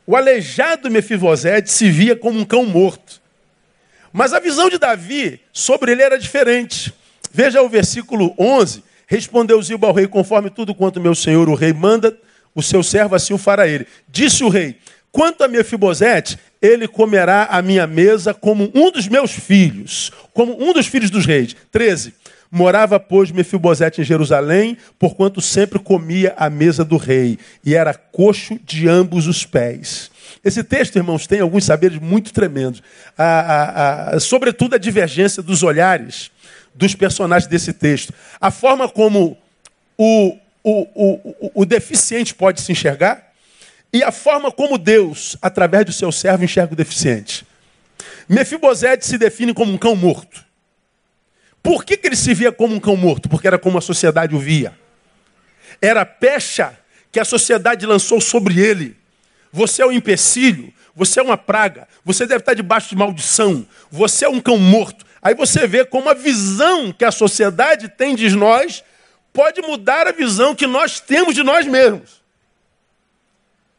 O 0.06 0.16
aleijado 0.16 0.90
Mefibosete 0.90 1.70
se 1.70 1.90
via 1.92 2.16
como 2.16 2.40
um 2.40 2.46
cão 2.46 2.66
morto. 2.66 3.22
Mas 4.12 4.34
a 4.34 4.40
visão 4.40 4.70
de 4.70 4.78
Davi 4.78 5.40
sobre 5.52 5.92
ele 5.92 6.02
era 6.02 6.18
diferente. 6.18 6.94
Veja 7.32 7.62
o 7.62 7.70
versículo 7.70 8.34
11. 8.40 8.84
Respondeu 9.06 9.62
Ziba 9.62 9.88
ao 9.88 9.94
rei, 9.94 10.08
conforme 10.08 10.50
tudo 10.50 10.74
quanto 10.74 11.00
meu 11.00 11.14
senhor 11.14 11.48
o 11.48 11.54
rei 11.56 11.72
manda, 11.72 12.18
o 12.56 12.64
seu 12.64 12.82
servo 12.82 13.16
assim 13.16 13.34
o 13.34 13.38
fará 13.38 13.68
ele. 13.68 13.86
Disse 14.08 14.44
o 14.44 14.50
rei, 14.50 14.78
quanto 15.12 15.44
a 15.44 15.48
Mefibosete, 15.48 16.40
ele 16.62 16.88
comerá 16.88 17.48
a 17.52 17.62
minha 17.62 17.86
mesa 17.86 18.34
como 18.34 18.72
um 18.74 18.92
dos 18.92 19.08
meus 19.08 19.32
filhos, 19.32 20.12
como 20.34 20.62
um 20.62 20.74
dos 20.74 20.88
filhos 20.88 21.10
dos 21.10 21.26
reis. 21.26 21.56
13. 21.72 22.14
Morava, 22.50 23.00
pois, 23.00 23.30
Mefibosete 23.30 24.02
em 24.02 24.06
Jerusalém, 24.06 24.78
porquanto 24.98 25.42
sempre 25.42 25.80
comia 25.80 26.34
à 26.38 26.50
mesa 26.50 26.86
do 26.86 26.96
rei, 26.96 27.38
e 27.64 27.76
era 27.76 27.94
coxo 27.94 28.58
de 28.64 28.88
ambos 28.88 29.28
os 29.28 29.46
pés. 29.46 30.10
Esse 30.44 30.64
texto, 30.64 30.96
irmãos, 30.96 31.28
tem 31.28 31.42
alguns 31.42 31.66
saberes 31.66 32.00
muito 32.00 32.32
tremendos. 32.32 32.82
A, 33.18 33.24
a, 33.24 34.16
a, 34.16 34.20
sobretudo 34.20 34.76
a 34.76 34.78
divergência 34.78 35.44
dos 35.44 35.62
olhares 35.62 36.32
dos 36.74 36.96
personagens 36.96 37.50
desse 37.50 37.74
texto. 37.74 38.14
A 38.40 38.52
forma 38.52 38.88
como 38.88 39.38
o, 39.98 40.38
o, 40.64 40.88
o, 40.96 41.52
o 41.62 41.66
deficiente 41.66 42.34
pode 42.34 42.62
se 42.62 42.72
enxergar 42.72 43.27
e 43.92 44.04
a 44.04 44.12
forma 44.12 44.52
como 44.52 44.78
Deus, 44.78 45.38
através 45.42 45.86
do 45.86 45.94
seu 45.94 46.12
servo, 46.12 46.44
enxerga 46.44 46.74
o 46.74 46.76
deficiente. 46.76 47.46
Mefibosete 48.28 49.06
se 49.06 49.18
define 49.18 49.54
como 49.54 49.72
um 49.72 49.78
cão 49.78 49.96
morto. 49.96 50.46
Por 51.64 51.84
que, 51.84 51.98
que 51.98 52.08
ele 52.08 52.16
se 52.16 52.34
via 52.34 52.52
como 52.52 52.76
um 52.76 52.80
cão 52.80 52.96
morto? 52.96 53.30
Porque 53.30 53.48
era 53.48 53.58
como 53.58 53.78
a 53.78 53.82
sociedade 53.82 54.36
o 54.36 54.40
via. 54.40 54.78
Era 55.82 56.02
a 56.02 56.06
pecha 56.06 56.78
que 57.12 57.20
a 57.20 57.26
sociedade 57.26 57.86
lançou 57.86 58.20
sobre 58.20 58.60
ele. 58.60 58.96
Você 59.52 59.82
é 59.82 59.86
um 59.86 59.92
empecilho, 59.92 60.74
você 60.96 61.20
é 61.20 61.24
uma 61.24 61.38
praga, 61.38 61.88
você 62.04 62.26
deve 62.26 62.42
estar 62.42 62.54
debaixo 62.54 62.90
de 62.90 62.96
maldição, 62.96 63.66
você 63.90 64.26
é 64.26 64.30
um 64.30 64.42
cão 64.42 64.58
morto. 64.58 65.06
Aí 65.22 65.34
você 65.34 65.66
vê 65.68 65.86
como 65.86 66.10
a 66.10 66.14
visão 66.14 66.92
que 66.92 67.06
a 67.06 67.12
sociedade 67.12 67.90
tem 67.90 68.16
de 68.16 68.30
nós 68.36 68.84
pode 69.32 69.62
mudar 69.62 70.08
a 70.08 70.12
visão 70.12 70.56
que 70.56 70.68
nós 70.68 71.00
temos 71.00 71.36
de 71.36 71.44
nós 71.44 71.66
mesmos. 71.66 72.22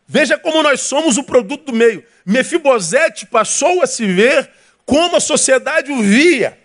Veja 0.08 0.38
como 0.38 0.62
nós 0.62 0.80
somos 0.80 1.18
o 1.18 1.22
produto 1.22 1.66
do 1.66 1.72
meio. 1.74 2.02
Mefibosete 2.24 3.26
passou 3.26 3.82
a 3.82 3.86
se 3.86 4.06
ver 4.06 4.50
como 4.86 5.16
a 5.16 5.20
sociedade 5.20 5.92
o 5.92 6.02
via. 6.02 6.58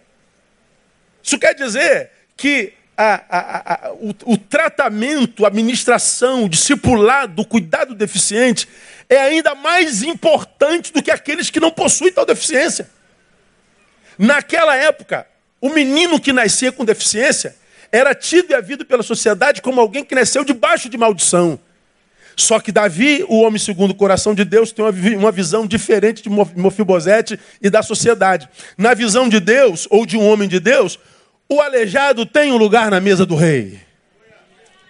Isso 1.21 1.37
quer 1.37 1.53
dizer 1.53 2.09
que 2.37 2.73
a, 2.95 3.21
a, 3.29 3.87
a, 3.87 3.93
o, 3.93 4.15
o, 4.25 4.37
tratamento, 4.37 5.43
a 5.43 5.49
administração, 5.49 6.45
o 6.45 6.49
discipulado, 6.49 7.41
o 7.41 7.45
cuidado 7.45 7.93
deficiente 7.93 8.67
é 9.09 9.17
ainda 9.17 9.53
mais 9.53 10.03
importante 10.03 10.93
do 10.93 11.03
que 11.03 11.11
aqueles 11.11 11.49
que 11.49 11.59
não 11.59 11.71
possuem 11.71 12.13
tal 12.13 12.25
deficiência. 12.25 12.89
Naquela 14.17 14.75
época, 14.75 15.27
o 15.59 15.69
menino 15.69 16.19
que 16.19 16.31
nascia 16.31 16.71
com 16.71 16.85
deficiência 16.85 17.57
era 17.91 18.15
tido 18.15 18.51
e 18.51 18.53
havido 18.53 18.85
pela 18.85 19.03
sociedade 19.03 19.61
como 19.61 19.81
alguém 19.81 20.05
que 20.05 20.15
nasceu 20.15 20.45
debaixo 20.45 20.87
de 20.87 20.97
maldição. 20.97 21.59
Só 22.35 22.59
que 22.59 22.71
Davi, 22.71 23.23
o 23.27 23.41
homem 23.41 23.59
segundo 23.59 23.91
o 23.91 23.95
coração 23.95 24.33
de 24.33 24.43
Deus, 24.43 24.71
tem 24.71 24.85
uma 25.15 25.31
visão 25.31 25.67
diferente 25.67 26.23
de 26.23 26.29
Mofibosete 26.29 27.39
e 27.61 27.69
da 27.69 27.81
sociedade. 27.81 28.47
Na 28.77 28.93
visão 28.93 29.29
de 29.29 29.39
Deus, 29.39 29.87
ou 29.89 30.05
de 30.05 30.17
um 30.17 30.27
homem 30.27 30.47
de 30.47 30.59
Deus, 30.59 30.99
o 31.49 31.61
aleijado 31.61 32.25
tem 32.25 32.51
um 32.51 32.57
lugar 32.57 32.89
na 32.89 32.99
mesa 32.99 33.25
do 33.25 33.35
rei. 33.35 33.79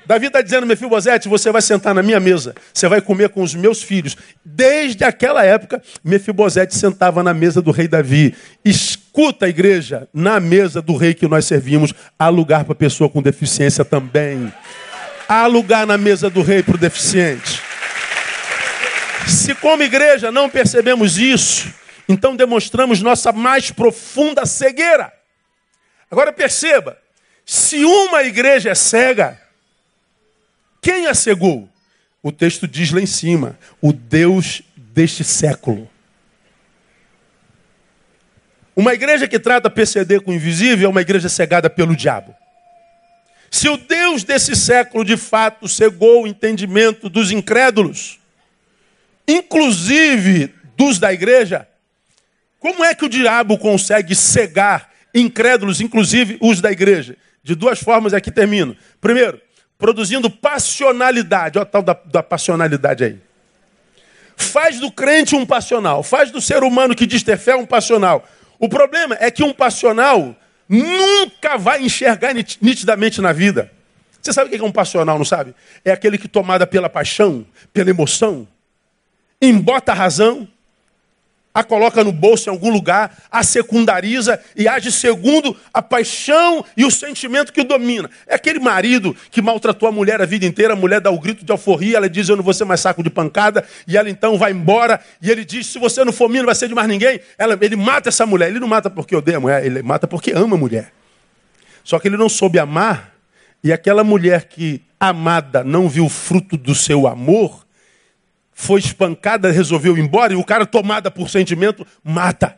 Davi 0.05 0.27
está 0.27 0.41
dizendo, 0.41 0.67
Mefibosete, 0.67 1.29
você 1.29 1.49
vai 1.49 1.61
sentar 1.61 1.95
na 1.95 2.03
minha 2.03 2.19
mesa, 2.19 2.53
você 2.73 2.89
vai 2.89 2.99
comer 2.99 3.29
com 3.29 3.41
os 3.41 3.55
meus 3.55 3.81
filhos. 3.81 4.17
Desde 4.43 5.03
aquela 5.05 5.45
época, 5.45 5.81
Mefibosete 6.03 6.75
sentava 6.75 7.23
na 7.23 7.33
mesa 7.33 7.61
do 7.61 7.71
rei 7.71 7.87
Davi. 7.87 8.35
Escuta 8.65 9.47
igreja, 9.47 10.07
na 10.13 10.41
mesa 10.41 10.81
do 10.81 10.97
rei 10.97 11.13
que 11.13 11.27
nós 11.27 11.45
servimos, 11.45 11.93
há 12.19 12.27
lugar 12.27 12.65
para 12.65 12.75
pessoa 12.75 13.09
com 13.09 13.21
deficiência 13.21 13.85
também. 13.85 14.51
Há 15.35 15.47
lugar 15.47 15.87
na 15.87 15.97
mesa 15.97 16.29
do 16.29 16.43
rei 16.43 16.61
para 16.61 16.75
o 16.75 16.77
deficiente. 16.77 17.59
Se 19.27 19.55
como 19.55 19.81
igreja 19.81 20.31
não 20.31 20.47
percebemos 20.47 21.17
isso, 21.17 21.73
então 22.07 22.35
demonstramos 22.35 23.01
nossa 23.01 23.31
mais 23.31 23.71
profunda 23.71 24.45
cegueira. 24.45 25.11
Agora 26.11 26.31
perceba, 26.31 26.99
se 27.43 27.83
uma 27.83 28.21
igreja 28.21 28.69
é 28.69 28.75
cega, 28.75 29.41
quem 30.79 31.07
a 31.07 31.15
cegou? 31.15 31.67
O 32.21 32.31
texto 32.31 32.67
diz 32.67 32.91
lá 32.91 33.01
em 33.01 33.07
cima: 33.07 33.57
o 33.81 33.91
Deus 33.91 34.61
deste 34.77 35.23
século. 35.23 35.89
Uma 38.75 38.93
igreja 38.93 39.27
que 39.27 39.39
trata 39.39 39.67
PCD 39.67 40.19
com 40.19 40.29
o 40.29 40.35
invisível 40.35 40.85
é 40.85 40.91
uma 40.91 41.01
igreja 41.01 41.27
cegada 41.27 41.71
pelo 41.71 41.95
diabo. 41.95 42.35
Se 43.53 43.69
o 43.69 43.77
Deus 43.77 44.23
desse 44.23 44.55
século 44.55 45.05
de 45.05 45.15
fato 45.15 45.67
cegou 45.67 46.23
o 46.23 46.27
entendimento 46.27 47.07
dos 47.07 47.31
incrédulos, 47.31 48.19
inclusive 49.27 50.55
dos 50.75 50.97
da 50.97 51.13
igreja, 51.13 51.67
como 52.57 52.83
é 52.83 52.95
que 52.95 53.05
o 53.05 53.09
diabo 53.09 53.59
consegue 53.59 54.15
cegar 54.15 54.89
incrédulos, 55.13 55.81
inclusive 55.81 56.35
os 56.41 56.61
da 56.61 56.71
igreja? 56.71 57.15
De 57.43 57.53
duas 57.53 57.79
formas 57.79 58.11
aqui 58.11 58.31
termino. 58.31 58.75
Primeiro, 58.99 59.39
produzindo 59.77 60.31
passionalidade. 60.31 61.59
Olha 61.59 61.63
a 61.63 61.69
tal 61.69 61.83
da, 61.83 61.93
da 61.93 62.23
passionalidade 62.23 63.03
aí. 63.03 63.21
Faz 64.35 64.79
do 64.79 64.91
crente 64.91 65.35
um 65.35 65.45
passional, 65.45 66.01
faz 66.01 66.31
do 66.31 66.41
ser 66.41 66.63
humano 66.63 66.95
que 66.95 67.05
diz 67.05 67.21
ter 67.21 67.37
fé 67.37 67.55
um 67.55 67.67
passional. 67.67 68.27
O 68.57 68.67
problema 68.67 69.15
é 69.19 69.29
que 69.29 69.43
um 69.43 69.53
passional 69.53 70.35
nunca 70.67 71.57
vai 71.57 71.83
enxergar 71.83 72.33
nitidamente 72.33 73.21
na 73.21 73.31
vida. 73.31 73.71
Você 74.21 74.31
sabe 74.31 74.47
o 74.47 74.57
que 74.57 74.63
é 74.63 74.65
um 74.65 74.71
passional, 74.71 75.17
não 75.17 75.25
sabe? 75.25 75.53
É 75.83 75.91
aquele 75.91 76.17
que 76.17 76.27
tomada 76.27 76.65
pela 76.65 76.89
paixão, 76.89 77.45
pela 77.73 77.89
emoção, 77.89 78.47
embota 79.41 79.91
a 79.91 79.95
razão, 79.95 80.47
a 81.53 81.63
coloca 81.63 82.03
no 82.03 82.11
bolso 82.11 82.49
em 82.49 82.51
algum 82.51 82.71
lugar, 82.71 83.15
a 83.31 83.43
secundariza 83.43 84.39
e 84.55 84.67
age 84.67 84.91
segundo 84.91 85.55
a 85.71 85.81
paixão 85.81 86.65
e 86.75 86.83
o 86.83 86.89
sentimento 86.89 87.53
que 87.53 87.61
o 87.61 87.63
domina. 87.63 88.09
É 88.25 88.33
aquele 88.33 88.59
marido 88.59 89.15
que 89.29 89.41
maltratou 89.41 89.87
a 89.87 89.91
mulher 89.91 90.19
a 90.21 90.25
vida 90.25 90.45
inteira, 90.45 90.73
a 90.73 90.75
mulher 90.75 90.99
dá 90.99 91.11
o 91.11 91.19
grito 91.19 91.45
de 91.45 91.51
alforria, 91.51 91.97
ela 91.97 92.09
diz: 92.09 92.27
Eu 92.27 92.35
não 92.35 92.43
vou 92.43 92.53
ser 92.53 92.65
mais 92.65 92.79
saco 92.79 93.03
de 93.03 93.09
pancada, 93.09 93.63
e 93.87 93.95
ela 93.95 94.09
então 94.09 94.37
vai 94.37 94.51
embora, 94.51 94.99
e 95.21 95.29
ele 95.29 95.45
diz: 95.45 95.67
Se 95.67 95.77
você 95.77 96.03
não 96.03 96.11
for 96.11 96.27
mim, 96.27 96.39
não 96.39 96.45
vai 96.45 96.55
ser 96.55 96.67
de 96.67 96.73
mais 96.73 96.87
ninguém. 96.87 97.19
Ela, 97.37 97.57
ele 97.61 97.75
mata 97.75 98.09
essa 98.09 98.25
mulher. 98.25 98.49
Ele 98.49 98.59
não 98.59 98.67
mata 98.67 98.89
porque 98.89 99.15
odeia 99.15 99.37
a 99.37 99.39
mulher, 99.39 99.63
ele 99.63 99.83
mata 99.83 100.07
porque 100.07 100.31
ama 100.31 100.55
a 100.55 100.59
mulher. 100.59 100.91
Só 101.83 101.99
que 101.99 102.07
ele 102.07 102.17
não 102.17 102.29
soube 102.29 102.57
amar, 102.57 103.13
e 103.63 103.71
aquela 103.71 104.03
mulher 104.03 104.45
que 104.45 104.81
amada 104.99 105.63
não 105.63 105.87
viu 105.87 106.05
o 106.05 106.09
fruto 106.09 106.57
do 106.57 106.73
seu 106.73 107.07
amor, 107.07 107.62
foi 108.53 108.79
espancada, 108.79 109.51
resolveu 109.51 109.97
ir 109.97 110.01
embora, 110.01 110.33
e 110.33 110.35
o 110.35 110.43
cara, 110.43 110.65
tomada 110.65 111.09
por 111.09 111.29
sentimento, 111.29 111.85
mata. 112.03 112.57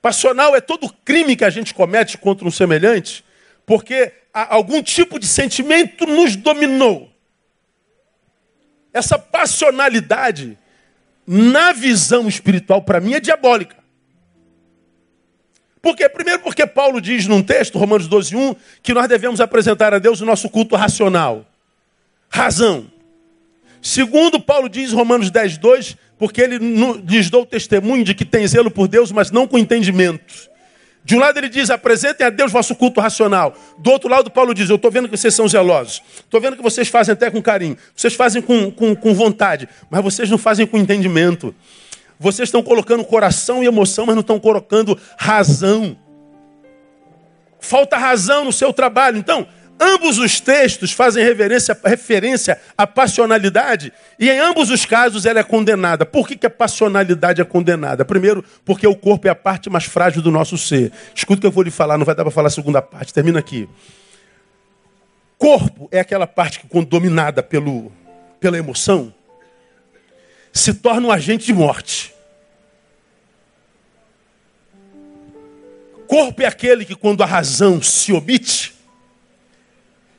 Passional 0.00 0.54
é 0.54 0.60
todo 0.60 0.92
crime 1.04 1.36
que 1.36 1.44
a 1.44 1.50
gente 1.50 1.74
comete 1.74 2.18
contra 2.18 2.46
um 2.46 2.50
semelhante, 2.50 3.24
porque 3.66 4.12
algum 4.32 4.82
tipo 4.82 5.18
de 5.18 5.26
sentimento 5.26 6.06
nos 6.06 6.36
dominou. 6.36 7.10
Essa 8.92 9.18
passionalidade, 9.18 10.56
na 11.26 11.72
visão 11.72 12.28
espiritual, 12.28 12.82
para 12.82 13.00
mim, 13.00 13.14
é 13.14 13.20
diabólica. 13.20 13.76
Por 15.80 15.96
quê? 15.96 16.08
Primeiro, 16.08 16.42
porque 16.42 16.66
Paulo 16.66 17.00
diz 17.00 17.26
num 17.26 17.42
texto, 17.42 17.78
Romanos 17.78 18.08
12, 18.08 18.36
1, 18.36 18.56
que 18.82 18.92
nós 18.92 19.08
devemos 19.08 19.40
apresentar 19.40 19.94
a 19.94 19.98
Deus 19.98 20.20
o 20.20 20.26
nosso 20.26 20.48
culto 20.48 20.76
racional. 20.76 21.46
Razão. 22.28 22.90
Segundo, 23.80 24.40
Paulo 24.40 24.68
diz 24.68 24.92
Romanos 24.92 25.30
10, 25.30 25.58
2, 25.58 25.96
porque 26.18 26.40
ele 26.40 26.58
lhes 27.06 27.30
dou 27.30 27.46
testemunho 27.46 28.04
de 28.04 28.14
que 28.14 28.24
tem 28.24 28.46
zelo 28.46 28.70
por 28.70 28.88
Deus, 28.88 29.12
mas 29.12 29.30
não 29.30 29.46
com 29.46 29.58
entendimento. 29.58 30.48
De 31.04 31.16
um 31.16 31.18
lado 31.18 31.38
ele 31.38 31.48
diz, 31.48 31.70
apresentem 31.70 32.26
a 32.26 32.28
Deus 32.28 32.52
vosso 32.52 32.74
culto 32.74 33.00
racional. 33.00 33.54
Do 33.78 33.90
outro 33.90 34.10
lado, 34.10 34.30
Paulo 34.30 34.52
diz, 34.52 34.68
eu 34.68 34.76
estou 34.76 34.90
vendo 34.90 35.08
que 35.08 35.16
vocês 35.16 35.34
são 35.34 35.48
zelosos. 35.48 36.02
Estou 36.18 36.38
vendo 36.38 36.54
que 36.54 36.62
vocês 36.62 36.88
fazem 36.88 37.14
até 37.14 37.30
com 37.30 37.40
carinho. 37.40 37.78
Vocês 37.96 38.14
fazem 38.14 38.42
com, 38.42 38.70
com, 38.70 38.94
com 38.94 39.14
vontade, 39.14 39.66
mas 39.88 40.02
vocês 40.02 40.28
não 40.28 40.36
fazem 40.36 40.66
com 40.66 40.76
entendimento. 40.76 41.54
Vocês 42.18 42.48
estão 42.48 42.62
colocando 42.62 43.02
coração 43.04 43.62
e 43.62 43.66
emoção, 43.66 44.04
mas 44.04 44.16
não 44.16 44.20
estão 44.20 44.38
colocando 44.38 44.98
razão. 45.16 45.96
Falta 47.58 47.96
razão 47.96 48.44
no 48.44 48.52
seu 48.52 48.72
trabalho. 48.72 49.16
Então, 49.16 49.46
Ambos 49.80 50.18
os 50.18 50.40
textos 50.40 50.90
fazem 50.90 51.24
referência, 51.24 52.60
à 52.76 52.86
passionalidade 52.86 53.92
e 54.18 54.28
em 54.28 54.38
ambos 54.40 54.70
os 54.70 54.84
casos 54.84 55.24
ela 55.24 55.38
é 55.38 55.44
condenada. 55.44 56.04
Por 56.04 56.26
que, 56.26 56.36
que 56.36 56.46
a 56.46 56.50
passionalidade 56.50 57.40
é 57.40 57.44
condenada? 57.44 58.04
Primeiro, 58.04 58.44
porque 58.64 58.86
o 58.86 58.96
corpo 58.96 59.28
é 59.28 59.30
a 59.30 59.36
parte 59.36 59.70
mais 59.70 59.84
frágil 59.84 60.20
do 60.20 60.32
nosso 60.32 60.58
ser. 60.58 60.90
Escuta 61.14 61.38
o 61.38 61.40
que 61.42 61.46
eu 61.46 61.52
vou 61.52 61.62
lhe 61.62 61.70
falar, 61.70 61.96
não 61.96 62.04
vai 62.04 62.14
dar 62.14 62.24
para 62.24 62.32
falar 62.32 62.48
a 62.48 62.50
segunda 62.50 62.82
parte. 62.82 63.14
Termina 63.14 63.38
aqui. 63.38 63.68
Corpo 65.38 65.88
é 65.92 66.00
aquela 66.00 66.26
parte 66.26 66.58
que, 66.58 66.66
quando 66.66 66.86
dominada 66.86 67.40
pelo, 67.40 67.92
pela 68.40 68.58
emoção, 68.58 69.14
se 70.52 70.74
torna 70.74 71.06
um 71.06 71.12
agente 71.12 71.46
de 71.46 71.52
morte. 71.52 72.12
Corpo 76.08 76.42
é 76.42 76.46
aquele 76.46 76.84
que, 76.84 76.96
quando 76.96 77.22
a 77.22 77.26
razão 77.26 77.80
se 77.80 78.12
omite, 78.12 78.74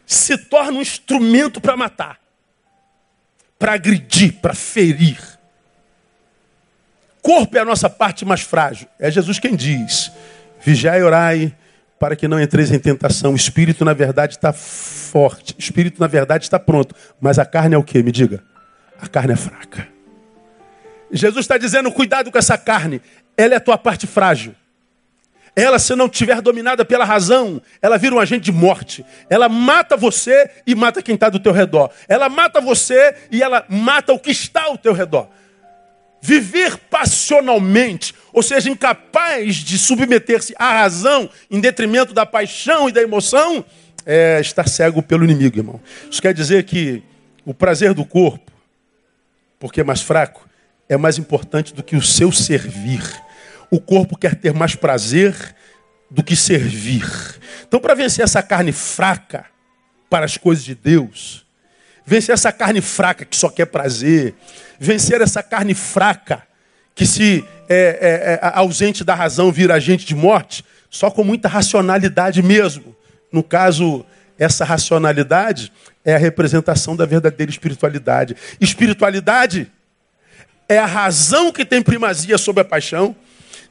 se 0.10 0.36
torna 0.40 0.80
um 0.80 0.82
instrumento 0.82 1.62
para 1.62 1.78
matar, 1.78 2.20
para 3.60 3.74
agredir, 3.74 4.34
para 4.42 4.56
ferir. 4.56 5.20
Corpo 7.22 7.56
é 7.56 7.60
a 7.60 7.66
nossa 7.66 7.88
parte 7.88 8.26
mais 8.26 8.42
frágil. 8.42 8.88
É 8.98 9.12
Jesus 9.12 9.38
quem 9.38 9.56
diz: 9.56 10.12
vigiai 10.62 11.02
e 11.02 11.04
orai 11.04 11.56
para 12.00 12.16
que 12.16 12.28
não 12.28 12.42
entreis 12.42 12.72
em 12.72 12.80
tentação. 12.80 13.34
O 13.34 13.36
espírito, 13.36 13.86
na 13.86 13.94
verdade, 13.94 14.34
está 14.34 14.52
forte. 14.52 15.54
O 15.54 15.60
espírito, 15.60 16.02
na 16.02 16.08
verdade, 16.08 16.44
está 16.44 16.58
pronto. 16.58 16.96
Mas 17.22 17.38
a 17.38 17.46
carne 17.46 17.76
é 17.76 17.78
o 17.78 17.84
que? 17.84 18.02
Me 18.02 18.12
diga. 18.12 18.44
A 19.00 19.08
carne 19.08 19.34
é 19.34 19.36
fraca. 19.36 19.88
Jesus 21.12 21.44
está 21.44 21.60
dizendo: 21.60 21.92
cuidado 21.92 22.32
com 22.32 22.38
essa 22.40 22.58
carne, 22.58 23.00
ela 23.38 23.54
é 23.54 23.58
a 23.58 23.62
tua 23.62 23.78
parte 23.78 24.08
frágil. 24.08 24.56
Ela, 25.56 25.80
se 25.80 25.96
não 25.96 26.08
tiver 26.08 26.42
dominada 26.42 26.86
pela 26.86 27.04
razão, 27.04 27.62
ela 27.82 27.98
vira 27.98 28.16
um 28.16 28.20
agente 28.20 28.46
de 28.46 28.52
morte. 28.52 29.06
Ela 29.30 29.50
mata 29.50 29.98
você 29.98 30.50
e 30.66 30.76
mata 30.76 31.02
quem 31.02 31.16
está 31.16 31.30
do 31.30 31.40
teu 31.40 31.52
redor. 31.52 31.90
Ela 32.08 32.30
mata 32.30 32.62
você 32.62 33.16
e 33.32 33.42
ela 33.42 33.66
mata 33.68 34.14
o 34.14 34.20
que 34.20 34.32
está 34.32 34.64
ao 34.64 34.78
teu 34.78 34.94
redor. 34.94 35.28
Viver 36.22 36.78
passionalmente, 36.90 38.14
ou 38.34 38.44
seja, 38.44 38.70
incapaz 38.70 39.56
de 39.56 39.78
submeter-se 39.78 40.54
à 40.58 40.80
razão 40.80 41.30
em 41.50 41.60
detrimento 41.60 42.14
da 42.14 42.26
paixão 42.26 42.90
e 42.90 42.92
da 42.92 43.02
emoção, 43.02 43.64
é 44.06 44.40
estar 44.42 44.68
cego 44.68 45.02
pelo 45.02 45.24
inimigo, 45.24 45.58
irmão. 45.58 45.80
Isso 46.10 46.22
quer 46.22 46.34
dizer 46.34 46.64
que 46.64 47.04
o 47.46 47.54
prazer 47.54 47.94
do 47.94 48.06
corpo, 48.06 48.52
porque 49.60 49.82
é 49.82 49.84
mais 49.84 50.02
fraco, 50.02 50.48
é 50.88 50.98
mais 50.98 51.18
importante 51.18 51.74
do 51.74 51.84
que 51.84 51.96
o 51.96 52.02
seu 52.02 52.32
servir. 52.32 53.02
O 53.72 53.80
corpo 53.80 54.18
quer 54.18 54.36
ter 54.36 54.54
mais 54.54 54.76
prazer 54.76 55.36
do 56.10 56.24
que 56.24 56.36
servir. 56.36 57.06
Então, 57.68 57.80
para 57.80 57.94
vencer 57.94 58.24
essa 58.24 58.42
carne 58.42 58.72
fraca 58.72 59.46
para 60.10 60.26
as 60.26 60.38
coisas 60.38 60.64
de 60.64 60.74
Deus, 60.74 61.46
vencer 62.06 62.34
essa 62.34 62.52
carne 62.52 62.82
fraca 62.82 63.24
que 63.24 63.38
só 63.38 63.50
quer 63.50 63.68
prazer, 63.68 64.34
vencer 64.80 65.22
essa 65.22 65.44
carne 65.44 65.76
fraca 65.76 66.44
que 66.96 67.06
se 67.06 67.46
é, 67.70 68.40
é, 68.42 68.46
é, 68.46 68.52
ausente 68.56 69.04
da 69.04 69.14
razão 69.14 69.52
vira 69.52 69.76
agente 69.76 70.06
de 70.06 70.16
morte, 70.16 70.66
só 70.90 71.12
com 71.12 71.24
muita 71.24 71.48
racionalidade 71.48 72.42
mesmo. 72.42 72.96
No 73.32 73.44
caso, 73.44 74.04
essa 74.38 74.66
racionalidade 74.66 75.72
é 76.04 76.16
a 76.16 76.18
representação 76.18 76.96
da 76.96 77.06
verdadeira 77.06 77.52
espiritualidade. 77.52 78.36
Espiritualidade 78.60 79.72
é 80.68 80.78
a 80.80 80.86
razão 80.86 81.52
que 81.52 81.64
tem 81.64 81.82
primazia 81.82 82.38
sobre 82.38 82.62
a 82.62 82.66
paixão. 82.66 83.16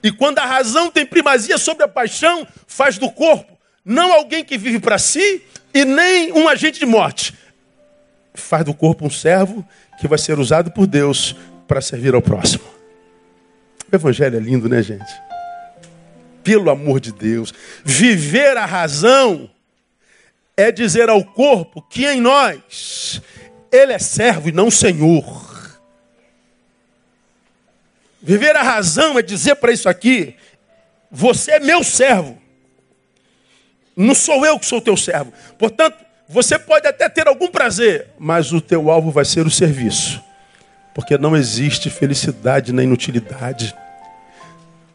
E 0.02 0.12
quando 0.12 0.38
a 0.38 0.46
razão 0.46 0.90
tem 0.90 1.04
primazia 1.04 1.58
sobre 1.58 1.84
a 1.84 1.88
paixão, 1.88 2.46
faz 2.66 2.98
do 2.98 3.10
corpo 3.10 3.58
não 3.88 4.12
alguém 4.12 4.44
que 4.44 4.58
vive 4.58 4.78
para 4.78 4.98
si 4.98 5.42
e 5.72 5.82
nem 5.82 6.30
um 6.32 6.46
agente 6.46 6.78
de 6.78 6.84
morte. 6.84 7.32
Faz 8.34 8.62
do 8.62 8.74
corpo 8.74 9.06
um 9.06 9.10
servo 9.10 9.66
que 9.98 10.06
vai 10.06 10.18
ser 10.18 10.38
usado 10.38 10.70
por 10.70 10.86
Deus 10.86 11.34
para 11.66 11.80
servir 11.80 12.14
ao 12.14 12.20
próximo. 12.20 12.64
O 13.90 13.96
evangelho 13.96 14.36
é 14.36 14.40
lindo, 14.40 14.68
né, 14.68 14.82
gente? 14.82 15.10
Pelo 16.44 16.68
amor 16.68 17.00
de 17.00 17.12
Deus. 17.12 17.54
Viver 17.82 18.58
a 18.58 18.66
razão 18.66 19.48
é 20.54 20.70
dizer 20.70 21.08
ao 21.08 21.24
corpo 21.24 21.80
que 21.80 22.06
em 22.06 22.20
nós 22.20 23.22
ele 23.72 23.94
é 23.94 23.98
servo 23.98 24.50
e 24.50 24.52
não 24.52 24.70
senhor. 24.70 25.57
Viver 28.20 28.56
a 28.56 28.62
razão 28.62 29.18
é 29.18 29.22
dizer 29.22 29.56
para 29.56 29.72
isso 29.72 29.88
aqui: 29.88 30.34
você 31.10 31.52
é 31.52 31.60
meu 31.60 31.84
servo. 31.84 32.38
Não 33.96 34.14
sou 34.14 34.44
eu 34.46 34.58
que 34.58 34.66
sou 34.66 34.80
teu 34.80 34.96
servo. 34.96 35.32
Portanto, 35.58 35.96
você 36.28 36.58
pode 36.58 36.86
até 36.86 37.08
ter 37.08 37.26
algum 37.26 37.48
prazer, 37.48 38.08
mas 38.18 38.52
o 38.52 38.60
teu 38.60 38.90
alvo 38.90 39.10
vai 39.10 39.24
ser 39.24 39.46
o 39.46 39.50
serviço. 39.50 40.22
Porque 40.94 41.16
não 41.16 41.36
existe 41.36 41.90
felicidade 41.90 42.72
na 42.72 42.82
inutilidade. 42.82 43.74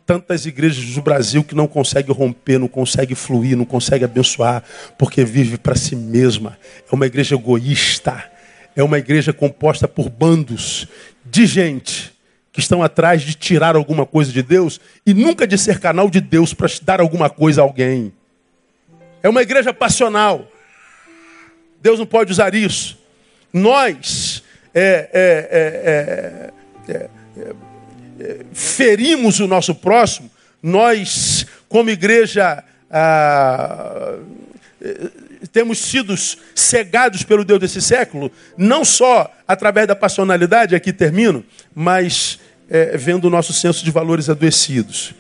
Tantas 0.05 0.45
igrejas 0.45 0.85
do 0.85 1.01
Brasil 1.01 1.43
que 1.43 1.55
não 1.55 1.65
conseguem 1.65 2.13
romper, 2.13 2.59
não 2.59 2.67
conseguem 2.67 3.15
fluir, 3.15 3.57
não 3.57 3.65
conseguem 3.65 4.03
abençoar, 4.03 4.61
porque 4.97 5.23
vive 5.23 5.57
para 5.57 5.75
si 5.75 5.95
mesma. 5.95 6.57
É 6.89 6.93
uma 6.93 7.05
igreja 7.05 7.35
egoísta. 7.35 8.23
É 8.75 8.83
uma 8.83 8.97
igreja 8.97 9.31
composta 9.31 9.87
por 9.87 10.09
bandos 10.09 10.87
de 11.25 11.45
gente 11.45 12.12
que 12.53 12.59
estão 12.59 12.83
atrás 12.83 13.23
de 13.23 13.33
tirar 13.33 13.75
alguma 13.75 14.05
coisa 14.05 14.31
de 14.31 14.43
Deus 14.43 14.79
e 15.05 15.13
nunca 15.13 15.47
de 15.47 15.57
ser 15.57 15.79
canal 15.79 16.07
de 16.07 16.21
Deus 16.21 16.53
para 16.53 16.69
dar 16.83 17.01
alguma 17.01 17.27
coisa 17.27 17.61
a 17.61 17.63
alguém. 17.63 18.13
É 19.23 19.27
uma 19.27 19.41
igreja 19.41 19.73
passional. 19.73 20.47
Deus 21.81 21.97
não 21.97 22.05
pode 22.05 22.31
usar 22.31 22.53
isso. 22.53 22.97
Nós 23.51 24.43
é, 24.73 25.09
é, 25.13 26.51
é, 26.87 27.09
ferimos 28.53 29.39
o 29.39 29.47
nosso 29.47 29.73
próximo, 29.73 30.29
nós, 30.61 31.45
como 31.67 31.89
igreja, 31.89 32.63
ah, 32.89 34.17
temos 35.51 35.79
sido 35.79 36.15
cegados 36.55 37.23
pelo 37.23 37.43
Deus 37.43 37.59
desse 37.59 37.81
século, 37.81 38.31
não 38.57 38.85
só 38.85 39.31
através 39.47 39.87
da 39.87 39.95
passionalidade, 39.95 40.75
aqui 40.75 40.93
termino, 40.93 41.43
mas 41.75 42.39
é, 42.73 42.97
vendo 42.97 43.25
o 43.25 43.29
nosso 43.29 43.53
senso 43.53 43.85
de 43.85 43.91
valores 43.91 44.31
adoecidos. 44.31 45.13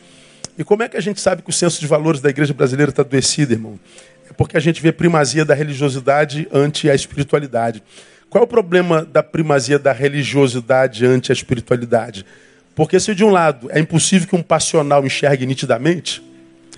E 0.57 0.63
como 0.63 0.81
é 0.81 0.89
que 0.89 0.97
a 0.97 1.01
gente 1.01 1.21
sabe 1.21 1.43
que 1.43 1.51
o 1.51 1.53
senso 1.53 1.79
de 1.79 1.85
valores 1.85 2.19
da 2.19 2.31
igreja 2.31 2.51
brasileira 2.51 2.89
está 2.89 3.03
adoecido, 3.03 3.53
irmão? 3.53 3.79
É 4.27 4.33
porque 4.33 4.57
a 4.57 4.59
gente 4.59 4.81
vê 4.81 4.91
primazia 4.91 5.45
da 5.45 5.53
religiosidade 5.53 6.47
ante 6.51 6.89
a 6.89 6.95
espiritualidade. 6.95 7.83
Qual 8.27 8.41
é 8.41 8.45
o 8.45 8.47
problema 8.47 9.05
da 9.05 9.21
primazia 9.21 9.77
da 9.77 9.91
religiosidade 9.91 11.05
ante 11.05 11.31
a 11.31 11.33
espiritualidade? 11.33 12.25
Porque 12.73 12.99
se 12.99 13.13
de 13.13 13.23
um 13.23 13.29
lado 13.29 13.69
é 13.69 13.79
impossível 13.79 14.27
que 14.27 14.35
um 14.35 14.41
passional 14.41 15.05
enxergue 15.05 15.45
nitidamente, 15.45 16.23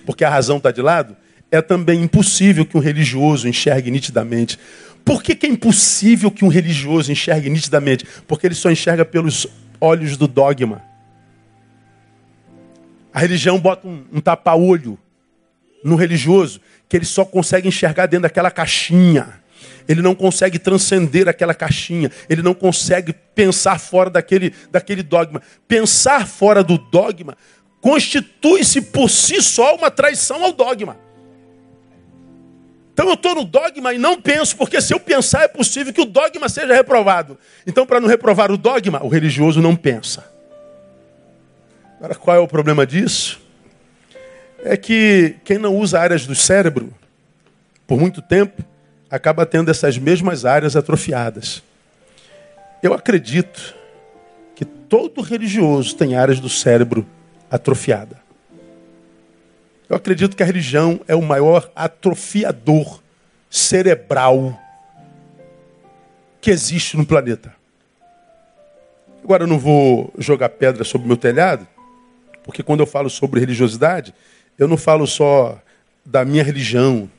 porque 0.05 0.25
a 0.25 0.29
razão 0.29 0.57
está 0.57 0.71
de 0.71 0.81
lado, 0.81 1.15
é 1.49 1.61
também 1.61 2.01
impossível 2.03 2.65
que 2.65 2.75
um 2.75 2.81
religioso 2.81 3.47
enxergue 3.47 3.89
nitidamente. 3.89 4.59
Por 5.05 5.23
que, 5.23 5.35
que 5.35 5.45
é 5.45 5.49
impossível 5.49 6.29
que 6.29 6.43
um 6.43 6.49
religioso 6.49 7.13
enxergue 7.13 7.49
nitidamente? 7.49 8.05
Porque 8.27 8.45
ele 8.45 8.55
só 8.55 8.69
enxerga 8.69 9.05
pelos 9.05 9.47
olhos 9.85 10.17
do 10.17 10.27
dogma. 10.27 10.81
A 13.13 13.19
religião 13.19 13.59
bota 13.59 13.87
um, 13.87 14.03
um 14.11 14.19
tapa-olho 14.19 14.97
no 15.83 15.95
religioso 15.95 16.59
que 16.89 16.97
ele 16.97 17.05
só 17.05 17.23
consegue 17.23 17.67
enxergar 17.67 18.07
dentro 18.07 18.23
daquela 18.23 18.51
caixinha. 18.51 19.41
Ele 19.87 20.01
não 20.01 20.15
consegue 20.15 20.57
transcender 20.57 21.27
aquela 21.27 21.53
caixinha. 21.53 22.11
Ele 22.27 22.41
não 22.41 22.53
consegue 22.53 23.13
pensar 23.13 23.79
fora 23.79 24.09
daquele, 24.09 24.53
daquele 24.71 25.03
dogma. 25.03 25.41
Pensar 25.67 26.27
fora 26.27 26.63
do 26.63 26.77
dogma 26.77 27.37
constitui-se 27.79 28.81
por 28.81 29.09
si 29.11 29.41
só 29.43 29.75
uma 29.75 29.91
traição 29.91 30.43
ao 30.43 30.51
dogma. 30.51 30.97
Então 32.95 33.10
eu 33.10 33.15
estou 33.15 33.36
no 33.36 33.43
dogma 33.43 33.93
e 33.93 33.97
não 33.97 34.21
penso, 34.21 34.55
porque 34.55 34.79
se 34.79 34.93
eu 34.93 34.99
pensar 35.01 35.43
é 35.43 35.49
possível 35.49 35.91
que 35.91 35.99
o 35.99 36.05
dogma 36.05 36.47
seja 36.47 36.73
reprovado. 36.73 37.38
Então, 37.67 37.86
para 37.86 37.99
não 37.99 38.08
reprovar 38.08 38.49
o 38.53 38.58
dogma, 38.58 39.03
o 39.03 39.10
religioso 39.10 39.62
não 39.62 39.75
pensa. 39.75 40.25
Agora, 41.97 42.15
qual 42.15 42.38
é 42.38 42.39
o 42.39 42.47
problema 42.47 42.88
disso? 42.88 43.41
É 44.63 44.77
que 44.77 45.36
quem 45.43 45.58
não 45.58 45.75
usa 45.75 45.99
áreas 45.99 46.25
do 46.25 46.34
cérebro 46.34 46.93
por 47.86 47.99
muito 47.99 48.21
tempo 48.21 48.63
acaba 49.12 49.45
tendo 49.45 49.69
essas 49.69 49.97
mesmas 49.97 50.45
áreas 50.45 50.77
atrofiadas. 50.77 51.62
Eu 52.81 52.93
acredito 52.93 53.75
que 54.55 54.63
todo 54.63 55.19
religioso 55.19 55.97
tem 55.97 56.15
áreas 56.15 56.39
do 56.39 56.47
cérebro 56.47 57.05
atrofiada. 57.51 58.24
Eu 59.89 59.95
acredito 59.95 60.35
que 60.35 60.41
a 60.41 60.45
religião 60.45 60.99
é 61.07 61.15
o 61.15 61.21
maior 61.21 61.71
atrofiador 61.75 63.01
cerebral 63.49 64.59
que 66.41 66.49
existe 66.49 66.97
no 66.97 67.05
planeta. 67.05 67.55
Agora 69.23 69.43
eu 69.43 69.47
não 69.47 69.57
vou 69.57 70.13
jogar 70.17 70.49
pedra 70.49 70.83
sobre 70.83 71.05
o 71.05 71.07
meu 71.07 71.17
telhado, 71.17 71.67
porque 72.43 72.61
quando 72.61 72.81
eu 72.81 72.85
falo 72.85 73.09
sobre 73.09 73.39
religiosidade, 73.39 74.13
eu 74.57 74.67
não 74.67 74.77
falo 74.77 75.07
só 75.07 75.59
da 76.05 76.23
minha 76.23 76.43
religião. 76.43 77.09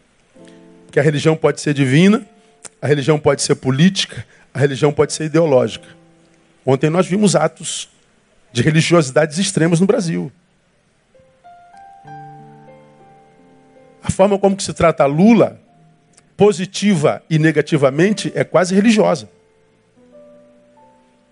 Porque 0.86 1.00
a 1.00 1.02
religião 1.02 1.36
pode 1.36 1.60
ser 1.60 1.74
divina, 1.74 2.26
a 2.80 2.86
religião 2.86 3.18
pode 3.18 3.42
ser 3.42 3.56
política, 3.56 4.24
a 4.54 4.58
religião 4.58 4.92
pode 4.92 5.12
ser 5.12 5.24
ideológica. 5.24 5.88
Ontem 6.64 6.90
nós 6.90 7.06
vimos 7.06 7.36
atos 7.36 7.88
de 8.52 8.62
religiosidades 8.62 9.38
extremas 9.38 9.80
no 9.80 9.86
Brasil. 9.86 10.32
Forma 14.16 14.38
como 14.38 14.58
se 14.58 14.72
trata 14.72 15.04
Lula, 15.04 15.60
positiva 16.38 17.22
e 17.28 17.38
negativamente, 17.38 18.32
é 18.34 18.42
quase 18.42 18.74
religiosa. 18.74 19.28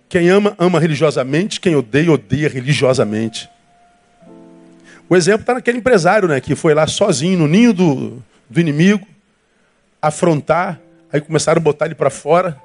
Quem 0.06 0.28
ama, 0.28 0.54
ama 0.58 0.78
religiosamente, 0.78 1.58
quem 1.58 1.74
odeia, 1.74 2.12
odeia 2.12 2.48
religiosamente. 2.48 3.48
O 5.08 5.16
exemplo 5.16 5.40
está 5.40 5.54
naquele 5.54 5.78
empresário 5.78 6.28
né, 6.28 6.40
que 6.42 6.54
foi 6.54 6.74
lá 6.74 6.86
sozinho 6.86 7.38
no 7.38 7.48
ninho 7.48 7.72
do, 7.72 8.22
do 8.50 8.60
inimigo, 8.60 9.06
afrontar, 10.00 10.78
aí 11.10 11.22
começaram 11.22 11.60
a 11.60 11.62
botar 11.62 11.86
ele 11.86 11.94
para 11.94 12.10
fora. 12.10 12.60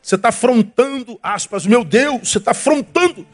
Você 0.00 0.14
está 0.14 0.28
afrontando, 0.28 1.18
aspas, 1.20 1.66
meu 1.66 1.84
Deus, 1.84 2.28
você 2.28 2.38
está 2.38 2.52
afrontando. 2.52 3.26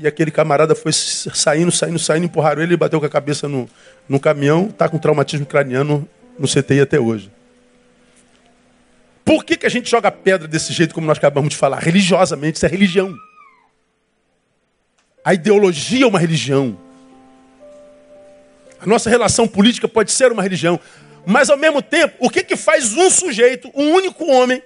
E 0.00 0.06
aquele 0.06 0.30
camarada 0.30 0.74
foi 0.74 0.92
saindo, 0.94 1.70
saindo, 1.70 1.98
saindo, 1.98 2.24
empurraram 2.24 2.62
ele 2.62 2.72
e 2.72 2.76
bateu 2.76 2.98
com 2.98 3.04
a 3.04 3.10
cabeça 3.10 3.46
no, 3.46 3.68
no 4.08 4.18
caminhão, 4.18 4.68
está 4.70 4.88
com 4.88 4.96
traumatismo 4.96 5.44
craniano 5.44 6.08
no 6.38 6.48
CTI 6.48 6.80
até 6.80 6.98
hoje. 6.98 7.30
Por 9.22 9.44
que, 9.44 9.58
que 9.58 9.66
a 9.66 9.68
gente 9.68 9.90
joga 9.90 10.10
pedra 10.10 10.48
desse 10.48 10.72
jeito, 10.72 10.94
como 10.94 11.06
nós 11.06 11.18
acabamos 11.18 11.50
de 11.50 11.56
falar? 11.56 11.80
Religiosamente, 11.80 12.56
isso 12.56 12.64
é 12.64 12.68
religião. 12.70 13.14
A 15.22 15.34
ideologia 15.34 16.04
é 16.04 16.08
uma 16.08 16.18
religião. 16.18 16.78
A 18.80 18.86
nossa 18.86 19.10
relação 19.10 19.46
política 19.46 19.86
pode 19.86 20.12
ser 20.12 20.32
uma 20.32 20.42
religião. 20.42 20.80
Mas 21.26 21.50
ao 21.50 21.58
mesmo 21.58 21.82
tempo, 21.82 22.14
o 22.18 22.30
que, 22.30 22.42
que 22.42 22.56
faz 22.56 22.94
um 22.94 23.10
sujeito, 23.10 23.70
um 23.74 23.92
único 23.92 24.24
homem, 24.24 24.62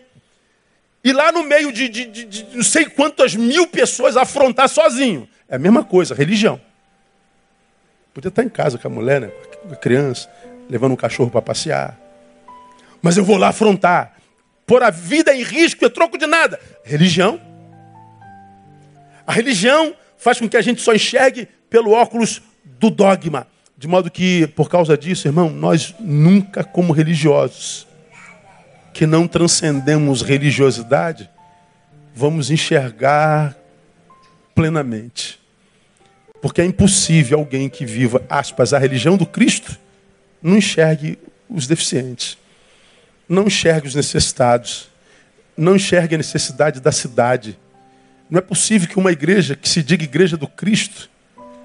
e 1.04 1.12
lá 1.12 1.30
no 1.30 1.44
meio 1.44 1.70
de, 1.70 1.86
de, 1.86 2.06
de, 2.06 2.24
de, 2.24 2.56
não 2.56 2.64
sei 2.64 2.86
quantas 2.86 3.36
mil 3.36 3.66
pessoas 3.66 4.16
afrontar 4.16 4.70
sozinho? 4.70 5.28
É 5.46 5.56
a 5.56 5.58
mesma 5.58 5.84
coisa, 5.84 6.14
religião. 6.14 6.58
Podia 8.14 8.30
estar 8.30 8.42
em 8.42 8.48
casa 8.48 8.78
com 8.78 8.88
a 8.88 8.90
mulher, 8.90 9.20
né? 9.20 9.30
com 9.62 9.74
a 9.74 9.76
criança, 9.76 10.30
levando 10.68 10.92
um 10.92 10.96
cachorro 10.96 11.30
para 11.30 11.42
passear. 11.42 12.00
Mas 13.02 13.18
eu 13.18 13.24
vou 13.24 13.36
lá 13.36 13.48
afrontar. 13.48 14.14
Pôr 14.66 14.82
a 14.82 14.88
vida 14.88 15.34
em 15.34 15.42
risco 15.42 15.84
e 15.84 15.90
troco 15.90 16.16
de 16.16 16.26
nada. 16.26 16.58
Religião. 16.82 17.38
A 19.26 19.32
religião 19.32 19.94
faz 20.16 20.38
com 20.38 20.48
que 20.48 20.56
a 20.56 20.62
gente 20.62 20.80
só 20.80 20.94
enxergue 20.94 21.46
pelo 21.68 21.90
óculos 21.90 22.40
do 22.64 22.88
dogma. 22.88 23.46
De 23.76 23.86
modo 23.86 24.10
que, 24.10 24.46
por 24.48 24.70
causa 24.70 24.96
disso, 24.96 25.28
irmão, 25.28 25.50
nós 25.50 25.94
nunca, 26.00 26.64
como 26.64 26.94
religiosos, 26.94 27.86
que 28.94 29.06
não 29.06 29.26
transcendemos 29.26 30.22
religiosidade, 30.22 31.28
vamos 32.14 32.48
enxergar 32.48 33.56
plenamente. 34.54 35.40
Porque 36.40 36.62
é 36.62 36.64
impossível 36.64 37.40
alguém 37.40 37.68
que 37.68 37.84
viva, 37.84 38.22
aspas, 38.30 38.72
a 38.72 38.78
religião 38.78 39.16
do 39.16 39.26
Cristo, 39.26 39.76
não 40.40 40.56
enxergue 40.56 41.18
os 41.50 41.66
deficientes, 41.66 42.38
não 43.28 43.48
enxergue 43.48 43.88
os 43.88 43.96
necessitados, 43.96 44.88
não 45.56 45.74
enxergue 45.74 46.14
a 46.14 46.18
necessidade 46.18 46.80
da 46.80 46.92
cidade. 46.92 47.58
Não 48.30 48.38
é 48.38 48.42
possível 48.42 48.88
que 48.88 48.98
uma 48.98 49.10
igreja 49.10 49.56
que 49.56 49.68
se 49.68 49.82
diga 49.82 50.04
igreja 50.04 50.36
do 50.36 50.46
Cristo, 50.46 51.10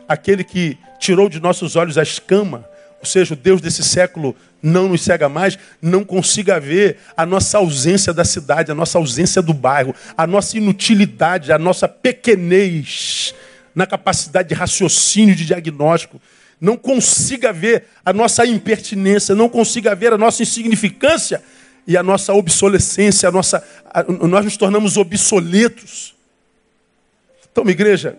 aquele 0.08 0.44
que 0.44 0.80
tirou 0.98 1.30
de 1.30 1.40
nossos 1.40 1.76
olhos 1.76 1.96
a 1.96 2.02
escama, 2.02 2.66
ou 3.00 3.06
seja, 3.06 3.34
o 3.34 3.38
Deus 3.38 3.62
desse 3.62 3.84
século 3.84 4.36
não 4.62 4.90
nos 4.90 5.02
cega 5.02 5.30
mais, 5.30 5.58
não 5.82 6.04
consiga 6.04 6.60
ver 6.60 6.98
a 7.16 7.26
nossa 7.26 7.58
ausência 7.58 8.14
da 8.14 8.26
cidade, 8.26 8.72
a 8.72 8.76
nossa 8.76 8.98
ausência 8.98 9.42
do 9.42 9.54
bairro, 9.54 9.96
a 10.18 10.28
nossa 10.28 10.58
inutilidade, 10.58 11.52
a 11.52 11.58
nossa 11.58 11.88
pequenez 11.88 13.34
na 13.74 13.86
capacidade 13.86 14.50
de 14.50 14.56
raciocínio, 14.56 15.34
de 15.34 15.46
diagnóstico, 15.46 16.22
não 16.60 16.76
consiga 16.76 17.54
ver 17.54 17.86
a 18.04 18.12
nossa 18.12 18.46
impertinência, 18.46 19.34
não 19.34 19.48
consiga 19.48 19.96
ver 19.96 20.12
a 20.12 20.18
nossa 20.18 20.44
insignificância 20.44 21.42
e 21.88 21.96
a 21.96 22.04
nossa 22.04 22.34
obsolescência, 22.34 23.30
a 23.30 23.32
nossa, 23.32 23.64
a, 23.86 24.04
nós 24.04 24.44
nos 24.44 24.58
tornamos 24.58 24.98
obsoletos. 24.98 26.14
Então, 27.50 27.68
igreja, 27.70 28.18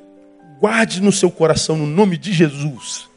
guarde 0.58 1.02
no 1.02 1.12
seu 1.12 1.30
coração, 1.30 1.76
no 1.76 1.86
nome 1.86 2.16
de 2.16 2.32
Jesus. 2.32 3.09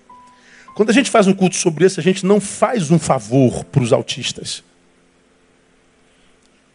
Quando 0.74 0.90
a 0.90 0.94
gente 0.94 1.10
faz 1.10 1.28
um 1.28 1.34
culto 1.34 1.56
sobre 1.56 1.86
isso, 1.86 2.00
a 2.00 2.04
gente 2.04 2.26
não 2.26 2.42
faz 2.42 2.90
um 2.90 2.98
favor 2.98 3.64
para 3.66 3.84
os 3.84 3.94
autistas. 3.94 4.64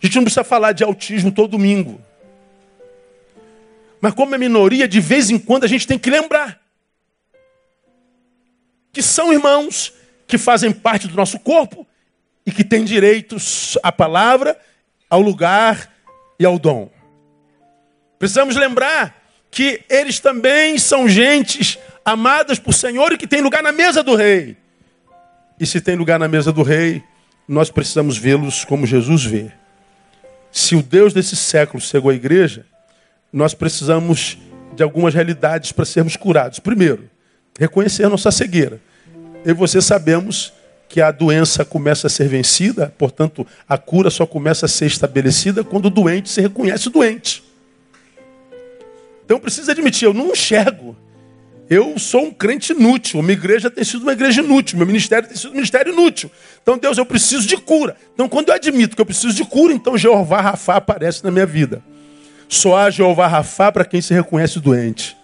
A 0.01 0.07
gente 0.07 0.17
não 0.17 0.23
precisa 0.23 0.45
falar 0.45 0.73
de 0.73 0.85
autismo 0.85 1.33
todo 1.33 1.51
domingo. 1.51 2.01
Mas 4.01 4.15
como 4.15 4.35
é 4.35 4.39
minoria, 4.39 4.87
de 4.87 5.01
vez 5.01 5.31
em 5.31 5.39
quando 5.39 5.65
a 5.65 5.67
gente 5.67 5.87
tem 5.87 5.99
que 5.99 6.09
lembrar. 6.09 6.61
Que 8.93 9.03
são 9.03 9.33
irmãos 9.33 9.93
que 10.27 10.39
fazem 10.39 10.71
parte 10.71 11.09
do 11.09 11.17
nosso 11.17 11.39
corpo 11.41 11.87
e 12.47 12.53
que 12.53 12.63
têm 12.63 12.85
direitos 12.85 13.77
à 13.83 13.91
palavra, 13.91 14.57
ao 15.11 15.21
lugar 15.21 15.93
e 16.39 16.45
ao 16.45 16.59
dom. 16.59 16.89
Precisamos 18.19 18.55
lembrar 18.55 19.17
que 19.51 19.83
eles 19.89 20.21
também 20.21 20.79
são 20.79 21.09
gentes 21.09 21.79
amadas 22.09 22.59
por 22.59 22.73
Senhor 22.73 23.13
e 23.13 23.19
que 23.19 23.27
tem 23.27 23.41
lugar 23.41 23.63
na 23.63 23.73
mesa 23.73 24.03
do 24.03 24.15
rei. 24.15 24.57
E 25.61 25.67
se 25.67 25.81
tem 25.81 25.97
lugar 25.97 26.19
na 26.19 26.29
mesa 26.29 26.53
do 26.53 26.63
rei, 26.63 27.03
nós 27.47 27.71
precisamos 27.71 28.17
vê-los 28.17 28.65
como 28.65 28.87
Jesus 28.87 29.25
vê. 29.25 29.51
Se 30.51 30.75
o 30.75 30.83
Deus 30.83 31.13
desse 31.13 31.37
século 31.37 31.83
cegou 31.83 32.11
a 32.11 32.15
igreja, 32.15 32.65
nós 33.33 33.55
precisamos 33.55 34.39
de 34.75 34.83
algumas 34.83 35.15
realidades 35.15 35.73
para 35.73 35.85
sermos 35.85 36.17
curados. 36.17 36.59
Primeiro, 36.59 37.11
reconhecer 37.59 38.05
a 38.05 38.09
nossa 38.09 38.31
cegueira. 38.31 38.81
Eu 39.45 39.51
e 39.51 39.55
você 39.55 39.81
sabemos 39.81 40.53
que 40.89 41.01
a 41.01 41.11
doença 41.11 41.65
começa 41.65 42.07
a 42.07 42.11
ser 42.11 42.29
vencida, 42.29 42.95
portanto, 42.97 43.47
a 43.69 43.77
cura 43.77 44.09
só 44.09 44.25
começa 44.25 44.67
a 44.67 44.69
ser 44.69 44.87
estabelecida 44.87 45.63
quando 45.63 45.87
o 45.87 45.91
doente 45.91 46.31
se 46.31 46.41
reconhece 46.41 46.89
doente. 46.89 47.45
Então 49.25 49.39
precisa 49.39 49.73
admitir, 49.73 50.07
eu 50.07 50.15
não 50.15 50.31
enxergo. 50.31 50.97
Eu 51.71 51.99
sou 51.99 52.25
um 52.25 52.31
crente 52.31 52.73
inútil. 52.73 53.21
Minha 53.23 53.35
igreja 53.35 53.71
tem 53.71 53.85
sido 53.85 54.03
uma 54.03 54.13
igreja 54.13 54.41
inútil. 54.41 54.79
Meu 54.79 54.87
ministério 54.87 55.29
tem 55.29 55.37
sido 55.37 55.51
um 55.51 55.55
ministério 55.55 55.93
inútil. 55.93 56.31
Então, 56.63 56.79
Deus, 56.79 56.97
eu 56.97 57.05
preciso 57.05 57.47
de 57.47 57.57
cura. 57.59 57.95
Então, 58.15 58.29
quando 58.29 58.49
eu 58.49 58.55
admito 58.55 58.97
que 58.97 59.03
eu 59.03 59.07
preciso 59.07 59.35
de 59.35 59.45
cura, 59.45 59.75
então 59.75 59.99
Jeová 59.99 60.41
Rafá 60.41 60.77
aparece 60.77 61.23
na 61.23 61.31
minha 61.31 61.45
vida. 61.45 61.83
Só 62.49 62.77
há 62.77 62.91
Jeová 62.91 63.27
Rafá 63.27 63.71
para 63.71 63.85
quem 63.85 64.01
se 64.01 64.15
reconhece 64.15 64.59
doente. 64.59 65.15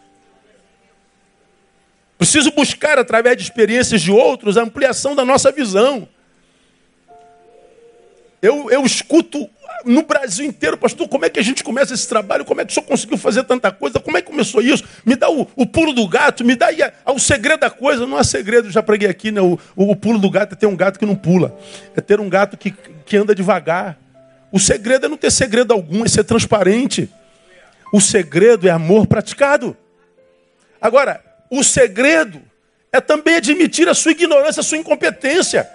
Preciso 2.19 2.51
buscar, 2.53 2.99
através 2.99 3.37
de 3.37 3.43
experiências 3.43 4.03
de 4.03 4.11
outros, 4.11 4.59
a 4.59 4.63
ampliação 4.63 5.17
da 5.17 5.25
nossa 5.25 5.51
visão. 5.51 6.07
Eu, 8.41 8.71
eu 8.71 8.85
escuto 8.85 9.49
no 9.85 10.03
Brasil 10.03 10.45
inteiro, 10.45 10.77
pastor, 10.77 11.09
como 11.09 11.25
é 11.25 11.31
que 11.31 11.39
a 11.39 11.43
gente 11.43 11.63
começa 11.63 11.95
esse 11.95 12.09
trabalho? 12.09 12.45
Como 12.45 12.61
é 12.61 12.65
que 12.65 12.71
o 12.71 12.75
senhor 12.75 12.87
conseguiu 12.87 13.19
fazer 13.19 13.45
tanta 13.45 13.71
coisa? 13.71 14.01
Como 14.01 14.17
é 14.17 14.23
que 14.23 14.27
começou 14.27 14.61
isso? 14.61 14.85
Me 15.05 15.17
dá 15.17 15.31
o, 15.31 15.49
o 15.55 15.67
pulo 15.67 15.93
do 15.93 16.07
gato, 16.09 16.45
me 16.45 16.55
dá 16.55 16.67
aí 16.67 16.83
a, 16.83 16.93
a, 17.05 17.13
o 17.13 17.19
segredo 17.19 17.61
da 17.61 17.71
coisa. 17.71 18.07
Não 18.07 18.17
há 18.17 18.25
segredo, 18.25 18.71
já 18.71 18.83
preguei 18.83 19.09
aqui, 19.09 19.31
né? 19.31 19.41
O, 19.41 19.59
o, 19.77 19.91
o, 19.91 19.97
pulo 19.97 20.19
do 20.19 20.31
gato 20.31 20.55
é 20.55 20.57
ter 20.57 20.67
um 20.67 20.77
gato 20.77 20.99
que 20.99 21.07
não 21.07 21.17
pula. 21.17 21.57
É 21.97 22.01
ter 22.01 22.21
um 22.21 22.29
gato 22.29 22.57
que, 22.57 22.71
que 23.05 23.17
anda 23.17 23.35
devagar. 23.35 23.99
O 24.51 24.59
segredo 24.59 25.07
é 25.07 25.09
não 25.09 25.17
ter 25.17 25.31
segredo 25.31 25.73
algum, 25.73 26.05
é 26.05 26.09
ser 26.09 26.25
transparente. 26.25 27.09
O 27.93 28.01
segredo 28.01 28.69
é 28.69 28.71
amor 28.71 29.07
praticado. 29.07 29.77
Agora, 30.81 31.23
o 31.51 31.63
segredo 31.63 32.43
é 32.93 33.01
também 33.01 33.37
admitir 33.37 33.89
a 33.89 33.95
sua 33.95 34.13
ignorância, 34.13 34.61
a 34.61 34.65
sua 34.65 34.79
incompetência. 34.79 35.69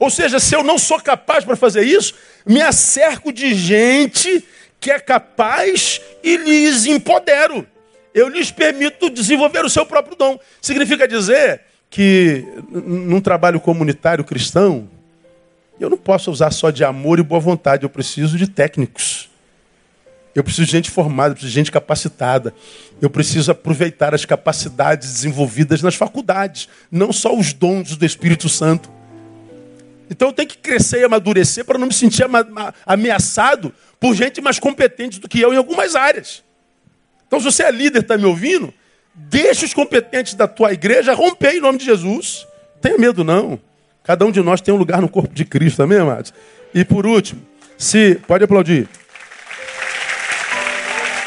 Ou 0.00 0.08
seja, 0.08 0.40
se 0.40 0.56
eu 0.56 0.64
não 0.64 0.78
sou 0.78 0.98
capaz 0.98 1.44
para 1.44 1.54
fazer 1.54 1.82
isso, 1.82 2.14
me 2.46 2.62
acerco 2.62 3.30
de 3.30 3.54
gente 3.54 4.42
que 4.80 4.90
é 4.90 4.98
capaz 4.98 6.00
e 6.24 6.38
lhes 6.38 6.86
empodero. 6.86 7.66
Eu 8.14 8.28
lhes 8.28 8.50
permito 8.50 9.10
desenvolver 9.10 9.62
o 9.62 9.68
seu 9.68 9.84
próprio 9.84 10.16
dom. 10.16 10.40
Significa 10.60 11.06
dizer 11.06 11.60
que 11.90 12.46
num 12.70 13.20
trabalho 13.20 13.60
comunitário 13.60 14.24
cristão, 14.24 14.88
eu 15.78 15.90
não 15.90 15.98
posso 15.98 16.30
usar 16.30 16.50
só 16.50 16.70
de 16.70 16.82
amor 16.82 17.18
e 17.18 17.22
boa 17.22 17.40
vontade, 17.40 17.82
eu 17.82 17.90
preciso 17.90 18.38
de 18.38 18.48
técnicos. 18.48 19.28
Eu 20.34 20.42
preciso 20.42 20.64
de 20.64 20.72
gente 20.72 20.90
formada, 20.90 21.30
eu 21.30 21.34
preciso 21.34 21.50
de 21.50 21.56
gente 21.56 21.72
capacitada. 21.72 22.54
Eu 23.02 23.10
preciso 23.10 23.50
aproveitar 23.52 24.14
as 24.14 24.24
capacidades 24.24 25.12
desenvolvidas 25.12 25.82
nas 25.82 25.94
faculdades, 25.94 26.70
não 26.90 27.12
só 27.12 27.36
os 27.36 27.52
dons 27.52 27.96
do 27.96 28.06
Espírito 28.06 28.48
Santo. 28.48 28.99
Então 30.10 30.28
eu 30.28 30.32
tenho 30.32 30.48
que 30.48 30.58
crescer 30.58 31.00
e 31.00 31.04
amadurecer 31.04 31.64
para 31.64 31.78
não 31.78 31.86
me 31.86 31.94
sentir 31.94 32.26
ameaçado 32.84 33.72
por 34.00 34.14
gente 34.14 34.40
mais 34.40 34.58
competente 34.58 35.20
do 35.20 35.28
que 35.28 35.40
eu 35.40 35.54
em 35.54 35.56
algumas 35.56 35.94
áreas. 35.94 36.42
Então, 37.26 37.38
se 37.38 37.44
você 37.44 37.62
é 37.62 37.70
líder, 37.70 38.00
está 38.00 38.18
me 38.18 38.24
ouvindo, 38.24 38.74
deixa 39.14 39.64
os 39.64 39.72
competentes 39.72 40.34
da 40.34 40.48
tua 40.48 40.72
igreja 40.72 41.14
romper 41.14 41.54
em 41.54 41.60
nome 41.60 41.78
de 41.78 41.84
Jesus. 41.84 42.44
Tenha 42.82 42.98
medo, 42.98 43.22
não. 43.22 43.60
Cada 44.02 44.26
um 44.26 44.32
de 44.32 44.40
nós 44.40 44.60
tem 44.60 44.74
um 44.74 44.76
lugar 44.76 45.00
no 45.00 45.08
corpo 45.08 45.32
de 45.32 45.44
Cristo, 45.44 45.80
amém, 45.80 45.98
amados? 45.98 46.34
E 46.74 46.84
por 46.84 47.06
último, 47.06 47.40
se. 47.78 48.16
Pode 48.26 48.42
aplaudir. 48.42 48.88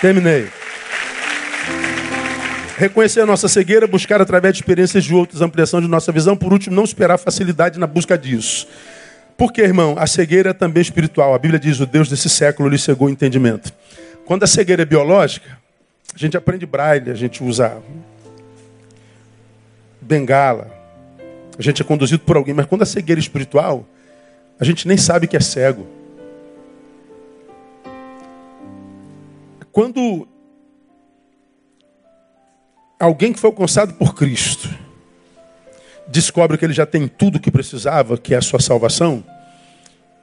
Terminei. 0.02 0.63
Reconhecer 2.78 3.22
a 3.22 3.26
nossa 3.26 3.48
cegueira, 3.48 3.86
buscar 3.86 4.20
através 4.20 4.56
de 4.56 4.62
experiências 4.62 5.04
de 5.04 5.14
outros 5.14 5.42
ampliação 5.42 5.80
de 5.80 5.88
nossa 5.88 6.12
visão. 6.12 6.36
Por 6.36 6.52
último, 6.52 6.76
não 6.76 6.84
esperar 6.84 7.18
facilidade 7.18 7.80
na 7.80 7.86
busca 7.86 8.18
disso. 8.18 8.68
Porque, 9.38 9.62
irmão, 9.62 9.96
a 9.98 10.08
cegueira 10.08 10.50
é 10.50 10.54
também 10.54 10.82
espiritual. 10.82 11.36
A 11.36 11.40
Bíblia 11.40 11.60
diz: 11.60 11.80
o 11.80 11.86
Deus 11.86 12.10
desse 12.10 12.30
século 12.30 12.68
lhe 12.70 12.78
cegou 12.78 13.08
o 13.08 13.12
entendimento. 13.12 13.72
Quando 14.26 14.44
a 14.44 14.48
cegueira 14.48 14.82
é 14.82 14.86
biológica, 14.86 15.58
a 16.14 16.18
gente 16.18 16.36
aprende 16.36 16.66
braille, 16.66 17.12
a 17.12 17.16
gente 17.16 17.44
usa 17.44 17.82
bengala, 20.02 20.72
a 21.58 21.62
gente 21.62 21.82
é 21.82 21.86
conduzido 21.86 22.24
por 22.24 22.38
alguém. 22.38 22.54
Mas 22.54 22.66
quando 22.66 22.82
a 22.82 22.86
cegueira 22.86 23.20
é 23.20 23.24
espiritual, 23.24 23.88
a 24.60 24.66
gente 24.66 24.88
nem 24.88 24.98
sabe 24.98 25.28
que 25.28 25.38
é 25.38 25.40
cego. 25.40 25.88
Quando 29.72 30.28
Alguém 33.04 33.34
que 33.34 33.40
foi 33.42 33.50
alcançado 33.50 33.96
por 33.96 34.16
Cristo 34.16 34.70
descobre 36.08 36.58
que 36.58 36.64
ele 36.64 36.72
já 36.72 36.86
tem 36.86 37.06
tudo 37.06 37.36
o 37.36 37.40
que 37.40 37.52
precisava, 37.52 38.18
que 38.18 38.34
é 38.34 38.38
a 38.38 38.42
sua 38.42 38.62
salvação. 38.62 39.22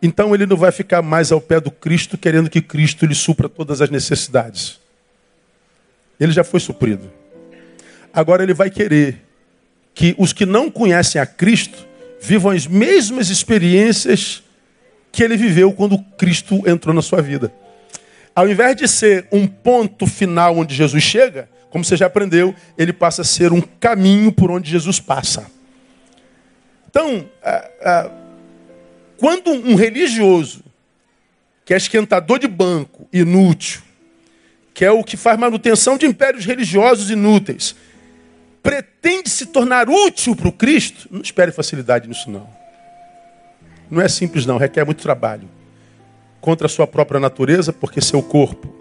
Então 0.01 0.35
ele 0.35 0.47
não 0.47 0.57
vai 0.57 0.73
ficar 0.73 1.03
mais 1.03 1.31
ao 1.31 1.43
pé 1.43 1.61
do 1.61 1.71
Cristo 1.71 2.17
querendo 2.17 2.49
que 2.49 2.63
Cristo 2.63 3.05
lhe 3.05 3.15
supra 3.15 3.51
todas 3.51 3.83
as 3.83 3.91
necessidades. 3.91 4.81
Ele 6.19 6.33
já 6.33 6.43
foi 6.43 6.59
suprido. 6.59 7.13
Agora 8.15 8.43
ele 8.43 8.55
vai 8.55 8.71
querer 8.71 9.27
que 9.95 10.15
os 10.17 10.33
que 10.33 10.47
não 10.47 10.71
conhecem 10.71 11.21
a 11.21 11.27
Cristo 11.27 11.87
vivam 12.19 12.51
as 12.51 12.67
mesmas 12.67 13.29
experiências 13.29 14.43
que 15.13 15.23
ele 15.23 15.37
viveu 15.37 15.71
quando 15.75 15.99
Cristo 16.17 16.67
entrou 16.67 16.95
na 16.95 17.03
sua 17.03 17.21
vida. 17.21 17.53
Ao 18.35 18.49
invés 18.49 18.75
de 18.75 18.89
ser 18.89 19.29
um 19.31 19.47
ponto 19.47 20.07
final 20.07 20.57
onde 20.57 20.75
Jesus 20.75 21.03
chega, 21.03 21.47
como 21.71 21.85
você 21.85 21.97
já 21.97 22.07
aprendeu, 22.07 22.55
ele 22.77 22.93
passa 22.93 23.23
a 23.23 23.25
ser 23.25 23.53
um 23.53 23.61
caminho 23.61 24.31
por 24.33 24.51
onde 24.51 24.71
Jesus 24.71 25.01
passa. 25.01 25.51
Então, 26.91 27.29
quando 29.17 29.51
um 29.53 29.77
religioso, 29.77 30.65
que 31.65 31.73
é 31.73 31.77
esquentador 31.77 32.39
de 32.39 32.49
banco, 32.49 33.09
inútil, 33.13 33.83
que 34.75 34.85
é 34.85 34.91
o 34.91 35.05
que 35.05 35.17
faz 35.17 35.39
manutenção 35.39 35.97
de 35.97 36.07
impérios 36.07 36.45
religiosos 36.45 37.11
inúteis, 37.11 37.77
pretende 38.63 39.31
se 39.31 39.47
tornar 39.47 39.89
útil 39.89 40.35
para 40.35 40.49
o 40.49 40.53
Cristo, 40.53 41.09
não 41.11 41.21
espere 41.21 41.53
facilidade 41.53 42.09
nisso 42.09 42.31
não. 42.31 42.49
Não 43.91 44.03
é 44.03 44.09
simples 44.09 44.45
não, 44.45 44.59
requer 44.59 44.85
muito 44.85 45.03
trabalho. 45.03 45.49
Contra 46.41 46.67
a 46.67 46.69
sua 46.69 46.87
própria 46.87 47.21
natureza, 47.21 47.73
porque 47.73 48.01
seu 48.01 48.23
corpo, 48.23 48.75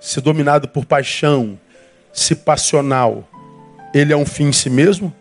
se 0.00 0.20
dominado 0.20 0.66
por 0.68 0.84
paixão, 0.84 1.58
se 2.12 2.34
passional, 2.34 3.28
ele 3.94 4.12
é 4.12 4.16
um 4.16 4.26
fim 4.26 4.44
em 4.44 4.52
si 4.52 4.70
mesmo, 4.70 5.12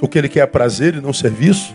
o 0.00 0.08
que 0.08 0.18
ele 0.18 0.28
quer 0.28 0.40
é 0.40 0.46
prazer 0.46 0.94
e 0.94 1.00
não 1.00 1.12
serviço. 1.12 1.74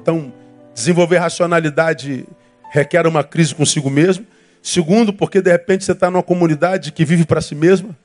Então, 0.00 0.32
desenvolver 0.74 1.18
racionalidade 1.18 2.26
requer 2.70 3.06
uma 3.06 3.24
crise 3.24 3.54
consigo 3.54 3.90
mesmo. 3.90 4.24
Segundo, 4.62 5.12
porque 5.12 5.40
de 5.40 5.50
repente 5.50 5.84
você 5.84 5.92
está 5.92 6.10
numa 6.10 6.22
comunidade 6.22 6.92
que 6.92 7.04
vive 7.04 7.24
para 7.24 7.40
si 7.40 7.54
mesma. 7.54 7.96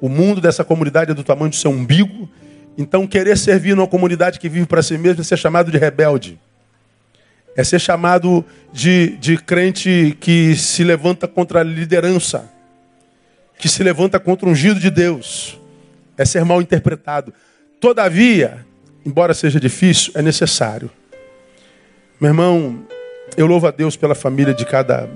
O 0.00 0.08
mundo 0.08 0.40
dessa 0.40 0.64
comunidade 0.64 1.10
é 1.10 1.14
do 1.14 1.24
tamanho 1.24 1.50
do 1.50 1.56
seu 1.56 1.70
umbigo. 1.70 2.28
Então, 2.78 3.06
querer 3.06 3.36
servir 3.36 3.74
numa 3.74 3.86
comunidade 3.86 4.38
que 4.38 4.48
vive 4.48 4.66
para 4.66 4.82
si 4.82 4.96
mesmo 4.98 5.20
é 5.20 5.24
ser 5.24 5.36
chamado 5.36 5.70
de 5.70 5.78
rebelde. 5.78 6.38
É 7.56 7.64
ser 7.64 7.80
chamado 7.80 8.44
de, 8.72 9.16
de 9.16 9.38
crente 9.38 10.16
que 10.20 10.54
se 10.54 10.84
levanta 10.84 11.26
contra 11.26 11.60
a 11.60 11.62
liderança, 11.62 12.50
que 13.58 13.68
se 13.68 13.82
levanta 13.82 14.18
contra 14.18 14.48
o 14.48 14.52
ungido 14.52 14.78
de 14.78 14.90
Deus. 14.90 15.58
É 16.16 16.24
ser 16.24 16.44
mal 16.44 16.60
interpretado. 16.60 17.32
Todavia, 17.80 18.64
embora 19.04 19.34
seja 19.34 19.60
difícil, 19.60 20.12
é 20.14 20.22
necessário. 20.22 20.90
Meu 22.20 22.30
irmão, 22.30 22.84
eu 23.36 23.46
louvo 23.46 23.66
a 23.66 23.70
Deus 23.70 23.96
pela 23.96 24.14
família 24.14 24.54
de 24.54 24.64
cada 24.64 25.08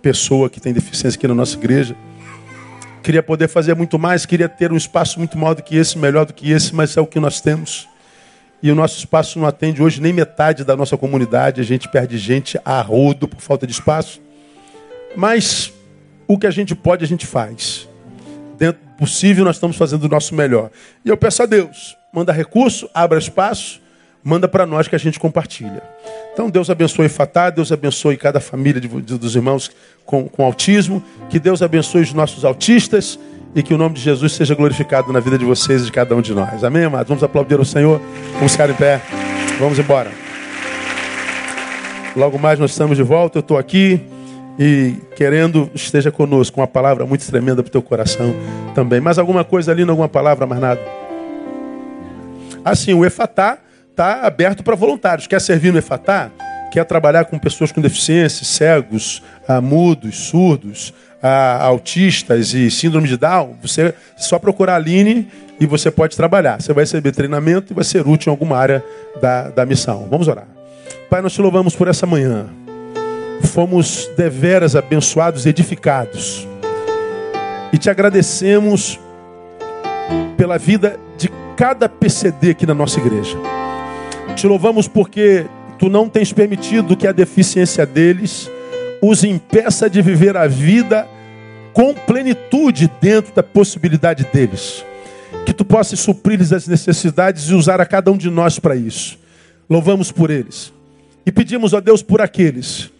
pessoa 0.00 0.48
que 0.48 0.60
tem 0.60 0.72
deficiência 0.72 1.18
aqui 1.18 1.26
na 1.26 1.34
nossa 1.34 1.56
igreja. 1.56 1.96
Queria 3.02 3.22
poder 3.22 3.48
fazer 3.48 3.74
muito 3.74 3.98
mais, 3.98 4.24
queria 4.24 4.48
ter 4.48 4.70
um 4.70 4.76
espaço 4.76 5.18
muito 5.18 5.36
maior 5.36 5.54
do 5.54 5.62
que 5.62 5.76
esse, 5.76 5.98
melhor 5.98 6.24
do 6.24 6.32
que 6.32 6.52
esse, 6.52 6.72
mas 6.72 6.96
é 6.96 7.00
o 7.00 7.06
que 7.06 7.18
nós 7.18 7.40
temos. 7.40 7.88
E 8.62 8.70
o 8.70 8.76
nosso 8.76 8.96
espaço 8.96 9.40
não 9.40 9.46
atende 9.46 9.82
hoje 9.82 10.00
nem 10.00 10.12
metade 10.12 10.62
da 10.62 10.76
nossa 10.76 10.96
comunidade. 10.96 11.60
A 11.60 11.64
gente 11.64 11.88
perde 11.88 12.16
gente 12.16 12.60
a 12.64 12.80
rodo 12.80 13.26
por 13.26 13.40
falta 13.40 13.66
de 13.66 13.72
espaço. 13.72 14.20
Mas 15.16 15.72
o 16.32 16.38
que 16.38 16.46
a 16.46 16.50
gente 16.50 16.74
pode, 16.74 17.04
a 17.04 17.08
gente 17.08 17.26
faz. 17.26 17.86
Dentro 18.58 18.80
do 18.82 18.92
possível, 18.96 19.44
nós 19.44 19.56
estamos 19.56 19.76
fazendo 19.76 20.04
o 20.04 20.08
nosso 20.08 20.34
melhor. 20.34 20.70
E 21.04 21.08
eu 21.10 21.16
peço 21.16 21.42
a 21.42 21.46
Deus, 21.46 21.96
manda 22.12 22.32
recurso, 22.32 22.88
abra 22.94 23.18
espaço, 23.18 23.82
manda 24.24 24.48
para 24.48 24.64
nós 24.64 24.88
que 24.88 24.94
a 24.94 24.98
gente 24.98 25.20
compartilha. 25.20 25.82
Então 26.32 26.48
Deus 26.48 26.70
abençoe 26.70 27.08
Fatá, 27.08 27.50
Deus 27.50 27.70
abençoe 27.70 28.16
cada 28.16 28.40
família 28.40 28.80
de, 28.80 28.88
de, 28.88 29.18
dos 29.18 29.36
irmãos 29.36 29.70
com, 30.06 30.26
com 30.26 30.42
autismo, 30.44 31.04
que 31.28 31.38
Deus 31.38 31.60
abençoe 31.60 32.02
os 32.02 32.14
nossos 32.14 32.44
autistas 32.44 33.18
e 33.54 33.62
que 33.62 33.74
o 33.74 33.78
nome 33.78 33.96
de 33.96 34.00
Jesus 34.00 34.32
seja 34.32 34.54
glorificado 34.54 35.12
na 35.12 35.20
vida 35.20 35.36
de 35.36 35.44
vocês 35.44 35.82
e 35.82 35.84
de 35.84 35.92
cada 35.92 36.16
um 36.16 36.22
de 36.22 36.32
nós. 36.32 36.64
Amém, 36.64 36.84
amados? 36.84 37.08
Vamos 37.08 37.22
aplaudir 37.22 37.60
o 37.60 37.64
Senhor, 37.64 38.00
vamos 38.34 38.52
ficar 38.52 38.70
em 38.70 38.74
pé, 38.74 39.02
vamos 39.58 39.78
embora. 39.78 40.10
Logo 42.16 42.38
mais 42.38 42.58
nós 42.58 42.70
estamos 42.70 42.96
de 42.96 43.02
volta, 43.02 43.38
eu 43.38 43.40
estou 43.40 43.58
aqui 43.58 44.00
e 44.58 44.96
querendo 45.16 45.70
esteja 45.74 46.10
conosco, 46.10 46.60
uma 46.60 46.66
palavra 46.66 47.06
muito 47.06 47.26
tremenda 47.26 47.62
para 47.62 47.68
o 47.68 47.72
teu 47.72 47.82
coração 47.82 48.34
também. 48.74 49.00
Mais 49.00 49.18
alguma 49.18 49.44
coisa 49.44 49.72
ali, 49.72 49.82
alguma 49.82 50.08
palavra, 50.08 50.46
mais 50.46 50.60
nada? 50.60 50.80
Assim, 52.64 52.92
o 52.92 53.04
Efatá 53.04 53.58
está 53.90 54.26
aberto 54.26 54.62
para 54.62 54.76
voluntários. 54.76 55.26
Quer 55.26 55.40
servir 55.40 55.72
no 55.72 55.78
Efatá? 55.78 56.30
Quer 56.70 56.84
trabalhar 56.84 57.24
com 57.24 57.38
pessoas 57.38 57.72
com 57.72 57.80
deficiência, 57.80 58.46
cegos, 58.46 59.22
ah, 59.46 59.60
mudos, 59.60 60.16
surdos, 60.16 60.94
ah, 61.22 61.62
autistas 61.64 62.54
e 62.54 62.70
síndrome 62.70 63.08
de 63.08 63.16
Down? 63.16 63.56
Você 63.62 63.94
só 64.16 64.38
procurar 64.38 64.74
a 64.74 64.76
Aline 64.76 65.28
e 65.60 65.66
você 65.66 65.90
pode 65.90 66.16
trabalhar. 66.16 66.60
Você 66.60 66.72
vai 66.72 66.84
receber 66.84 67.12
treinamento 67.12 67.72
e 67.72 67.74
vai 67.74 67.84
ser 67.84 68.06
útil 68.06 68.30
em 68.30 68.32
alguma 68.32 68.56
área 68.56 68.82
da, 69.20 69.50
da 69.50 69.66
missão. 69.66 70.06
Vamos 70.10 70.28
orar. 70.28 70.46
Pai, 71.10 71.20
nós 71.20 71.32
te 71.32 71.42
louvamos 71.42 71.76
por 71.76 71.88
essa 71.88 72.06
manhã. 72.06 72.61
Fomos 73.42 74.08
deveras 74.16 74.74
abençoados 74.74 75.44
e 75.44 75.50
edificados. 75.50 76.46
E 77.72 77.78
te 77.78 77.90
agradecemos 77.90 78.98
pela 80.36 80.58
vida 80.58 80.98
de 81.16 81.30
cada 81.56 81.88
PCD 81.88 82.50
aqui 82.50 82.66
na 82.66 82.74
nossa 82.74 82.98
igreja. 82.98 83.36
Te 84.36 84.46
louvamos 84.46 84.88
porque 84.88 85.46
tu 85.78 85.88
não 85.88 86.08
tens 86.08 86.32
permitido 86.32 86.96
que 86.96 87.06
a 87.06 87.12
deficiência 87.12 87.84
deles 87.84 88.50
os 89.02 89.24
impeça 89.24 89.90
de 89.90 90.00
viver 90.00 90.36
a 90.36 90.46
vida 90.46 91.06
com 91.72 91.92
plenitude 91.92 92.90
dentro 93.00 93.34
da 93.34 93.42
possibilidade 93.42 94.24
deles. 94.32 94.84
Que 95.44 95.52
tu 95.52 95.64
possas 95.64 95.98
suprir-lhes 96.00 96.52
as 96.52 96.68
necessidades 96.68 97.48
e 97.48 97.54
usar 97.54 97.80
a 97.80 97.86
cada 97.86 98.12
um 98.12 98.16
de 98.16 98.30
nós 98.30 98.58
para 98.58 98.76
isso. 98.76 99.18
Louvamos 99.68 100.12
por 100.12 100.30
eles. 100.30 100.72
E 101.24 101.32
pedimos 101.32 101.74
a 101.74 101.80
Deus 101.80 102.02
por 102.02 102.20
aqueles 102.20 102.90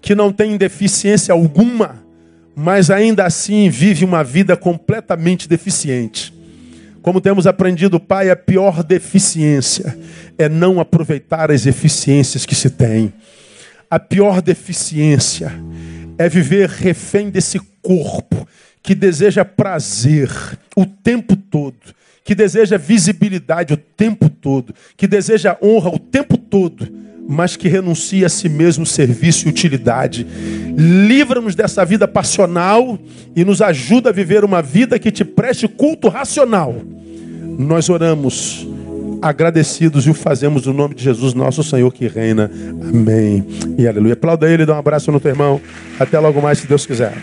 que 0.00 0.14
não 0.14 0.32
têm 0.32 0.56
deficiência 0.56 1.32
alguma, 1.32 2.02
mas 2.54 2.90
ainda 2.90 3.24
assim 3.24 3.68
vive 3.68 4.04
uma 4.04 4.24
vida 4.24 4.56
completamente 4.56 5.48
deficiente. 5.48 6.32
Como 7.02 7.20
temos 7.20 7.46
aprendido, 7.46 7.98
Pai, 7.98 8.30
a 8.30 8.36
pior 8.36 8.82
deficiência 8.82 9.96
é 10.36 10.48
não 10.48 10.78
aproveitar 10.78 11.50
as 11.50 11.64
eficiências 11.64 12.44
que 12.44 12.54
se 12.54 12.70
tem. 12.70 13.12
A 13.90 13.98
pior 13.98 14.42
deficiência 14.42 15.52
é 16.18 16.28
viver 16.28 16.68
refém 16.68 17.30
desse 17.30 17.58
corpo 17.82 18.46
que 18.82 18.94
deseja 18.94 19.44
prazer 19.44 20.30
o 20.76 20.84
tempo 20.84 21.34
todo, 21.36 21.94
que 22.22 22.34
deseja 22.34 22.76
visibilidade 22.76 23.72
o 23.72 23.76
tempo 23.76 24.28
todo, 24.28 24.74
que 24.96 25.06
deseja 25.06 25.56
honra 25.62 25.90
o 25.90 25.98
tempo 25.98 26.36
todo, 26.36 26.86
mas 27.30 27.56
que 27.56 27.68
renuncia 27.68 28.26
a 28.26 28.28
si 28.28 28.48
mesmo 28.48 28.84
serviço 28.84 29.46
e 29.46 29.50
utilidade. 29.50 30.26
Livra-nos 30.76 31.54
dessa 31.54 31.84
vida 31.84 32.08
passional 32.08 32.98
e 33.36 33.44
nos 33.44 33.62
ajuda 33.62 34.10
a 34.10 34.12
viver 34.12 34.44
uma 34.44 34.60
vida 34.60 34.98
que 34.98 35.12
te 35.12 35.24
preste 35.24 35.68
culto 35.68 36.08
racional. 36.08 36.74
Nós 37.56 37.88
oramos 37.88 38.66
agradecidos 39.22 40.08
e 40.08 40.10
o 40.10 40.14
fazemos 40.14 40.66
no 40.66 40.72
nome 40.72 40.96
de 40.96 41.04
Jesus, 41.04 41.32
nosso 41.32 41.62
Senhor 41.62 41.92
que 41.92 42.08
reina. 42.08 42.50
Amém 42.82 43.46
e 43.78 43.86
aleluia. 43.86 44.14
Aplauda 44.14 44.50
ele, 44.50 44.66
dá 44.66 44.74
um 44.74 44.78
abraço 44.78 45.12
no 45.12 45.20
teu 45.20 45.30
irmão. 45.30 45.60
Até 46.00 46.18
logo 46.18 46.42
mais, 46.42 46.58
se 46.58 46.66
Deus 46.66 46.84
quiser. 46.84 47.14